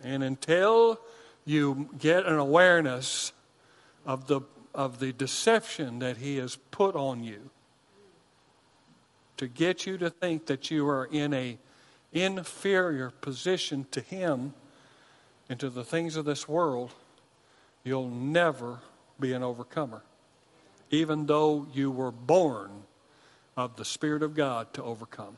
[0.01, 1.01] And until
[1.43, 3.33] you get an awareness
[4.05, 4.39] of the,
[4.73, 7.49] of the deception that he has put on you
[9.35, 11.57] to get you to think that you are in a
[12.13, 14.53] inferior position to him
[15.49, 16.93] and to the things of this world,
[17.83, 18.79] you'll never
[19.19, 20.03] be an overcomer.
[20.89, 22.83] Even though you were born
[23.55, 25.37] of the Spirit of God to overcome.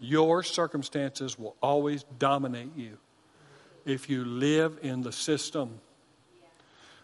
[0.00, 2.98] Your circumstances will always dominate you
[3.84, 5.80] if you live in the system.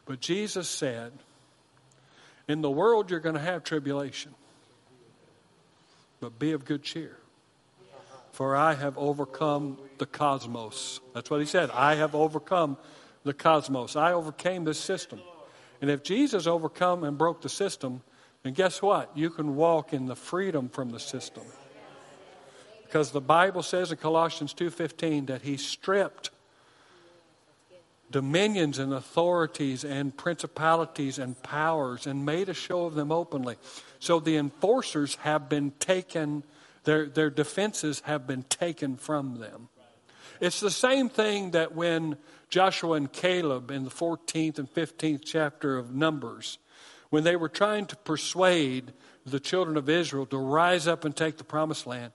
[0.06, 1.12] But Jesus said,
[2.46, 4.34] In the world you're going to have tribulation,
[6.24, 7.18] but be of good cheer.
[8.32, 11.00] For I have overcome the cosmos.
[11.12, 11.68] That's what he said.
[11.70, 12.78] I have overcome
[13.24, 13.94] the cosmos.
[13.94, 15.20] I overcame this system.
[15.82, 18.02] And if Jesus overcome and broke the system,
[18.42, 19.10] then guess what?
[19.14, 21.42] You can walk in the freedom from the system.
[22.84, 26.30] Because the Bible says in Colossians 2:15 that he stripped
[28.14, 33.56] dominions and authorities and principalities and powers and made a show of them openly.
[33.98, 36.44] So the enforcers have been taken,
[36.84, 39.68] their, their defenses have been taken from them.
[40.40, 42.16] It's the same thing that when
[42.50, 46.58] Joshua and Caleb in the 14th and 15th chapter of Numbers,
[47.10, 48.92] when they were trying to persuade
[49.26, 52.12] the children of Israel to rise up and take the promised land,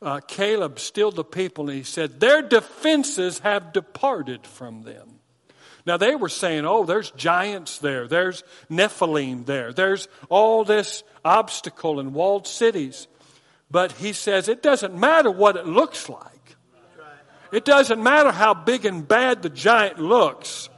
[0.00, 5.18] uh, Caleb stilled the people and he said, Their defenses have departed from them.
[5.84, 11.98] Now they were saying, oh, there's giants there, there's Nephilim there, there's all this obstacle
[11.98, 13.08] and walled cities.
[13.70, 16.56] But he says it doesn't matter what it looks like.
[17.52, 20.68] It doesn't matter how big and bad the giant looks.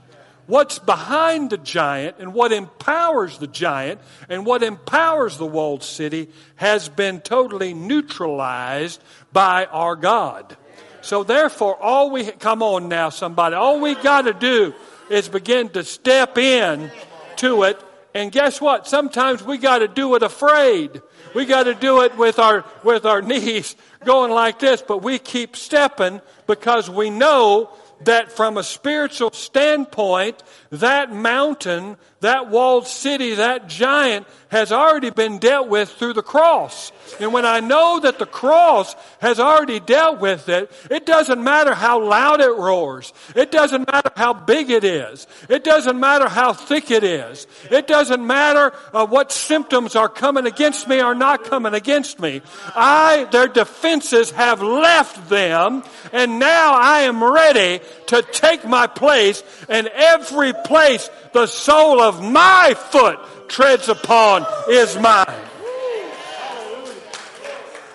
[0.47, 6.29] What's behind the giant and what empowers the giant and what empowers the walled city
[6.57, 9.03] has been totally neutralized
[9.33, 10.57] by our God.
[11.01, 14.75] So therefore, all we, come on now somebody, all we gotta do
[15.11, 16.91] is begin to step in
[17.37, 17.81] to it.
[18.15, 18.87] And guess what?
[18.87, 21.03] Sometimes we got to do it afraid.
[21.35, 25.19] We got to do it with our, with our knees going like this, but we
[25.19, 27.71] keep stepping because we know
[28.03, 35.39] that from a spiritual standpoint, that mountain, that walled city, that giant has already been
[35.39, 36.93] dealt with through the cross.
[37.21, 41.75] And when I know that the cross has already dealt with it, it doesn't matter
[41.75, 43.13] how loud it roars.
[43.35, 45.27] It doesn't matter how big it is.
[45.49, 47.49] It doesn't matter how thick it is.
[47.71, 52.41] It doesn't matter uh, what symptoms are coming against me or not coming against me.
[52.77, 55.83] I, their defenses have left them
[56.13, 62.14] and now I am ready to take my place and every place the sole of
[62.21, 65.27] my foot treads upon is mine.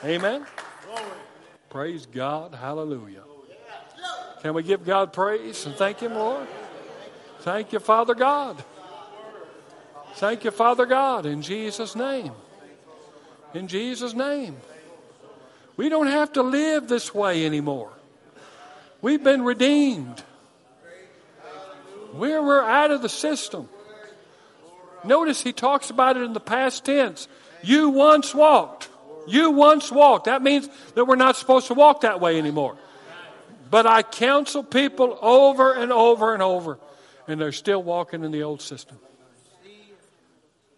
[0.04, 0.46] Amen.
[1.70, 2.56] Praise God.
[2.56, 3.24] Hallelujah.
[4.41, 6.48] Can we give God praise and thank Him, Lord?
[7.41, 8.64] Thank you, Father God.
[10.16, 12.32] Thank you, Father God, in Jesus' name.
[13.54, 14.58] In Jesus' name.
[15.78, 17.91] We don't have to live this way anymore.
[19.02, 20.24] We've been redeemed.
[22.14, 23.70] We're, we're out of the system.
[25.04, 27.28] Notice he talks about it in the past tense.
[27.62, 28.90] You once walked.
[29.28, 30.26] You once walked.
[30.26, 32.78] That means that we're not supposed to walk that way anymore.
[33.70, 36.80] But I counsel people over and over and over,
[37.28, 38.98] and they're still walking in the old system.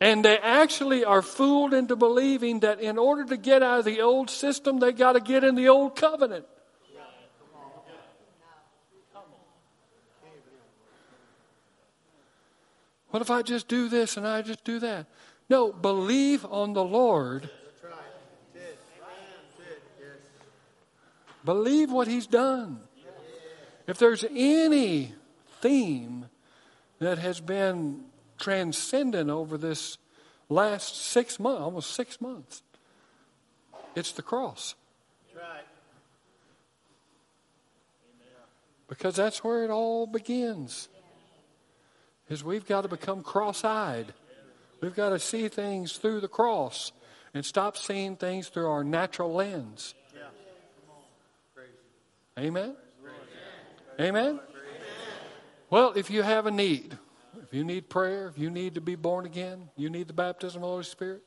[0.02, 4.02] And they actually are fooled into believing that in order to get out of the
[4.02, 6.46] old system, they got to get in the old covenant.
[13.12, 15.06] What if I just do this and I just do that?
[15.50, 17.50] No, believe on the Lord.
[21.44, 22.80] Believe what He's done.
[23.86, 25.14] If there's any
[25.60, 26.28] theme
[27.00, 28.06] that has been
[28.40, 29.98] transcendent over this
[30.48, 32.64] last six months, almost six months,
[33.94, 34.76] it's the cross.
[38.88, 40.88] Because that's where it all begins
[42.32, 44.14] is we've got to become cross eyed.
[44.80, 46.94] We've got to see things through the cross
[47.34, 49.94] and stop seeing things through our natural lens.
[52.40, 52.76] Amen?
[54.00, 54.40] Amen?
[55.70, 56.98] Well, if you have a need,
[57.44, 60.60] if you need prayer, if you need to be born again, you need the baptism
[60.60, 61.22] of the Holy Spirit,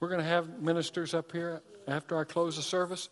[0.00, 3.08] we're going to have ministers up here after I close the service.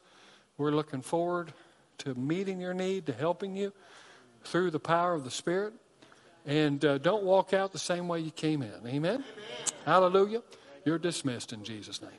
[0.56, 1.52] We're looking forward
[1.98, 3.72] to meeting your need, to helping you
[4.42, 5.74] through the power of the Spirit.
[6.48, 8.72] And uh, don't walk out the same way you came in.
[8.86, 8.88] Amen?
[8.88, 9.24] Amen?
[9.84, 10.42] Hallelujah.
[10.86, 12.10] You're dismissed in Jesus' name.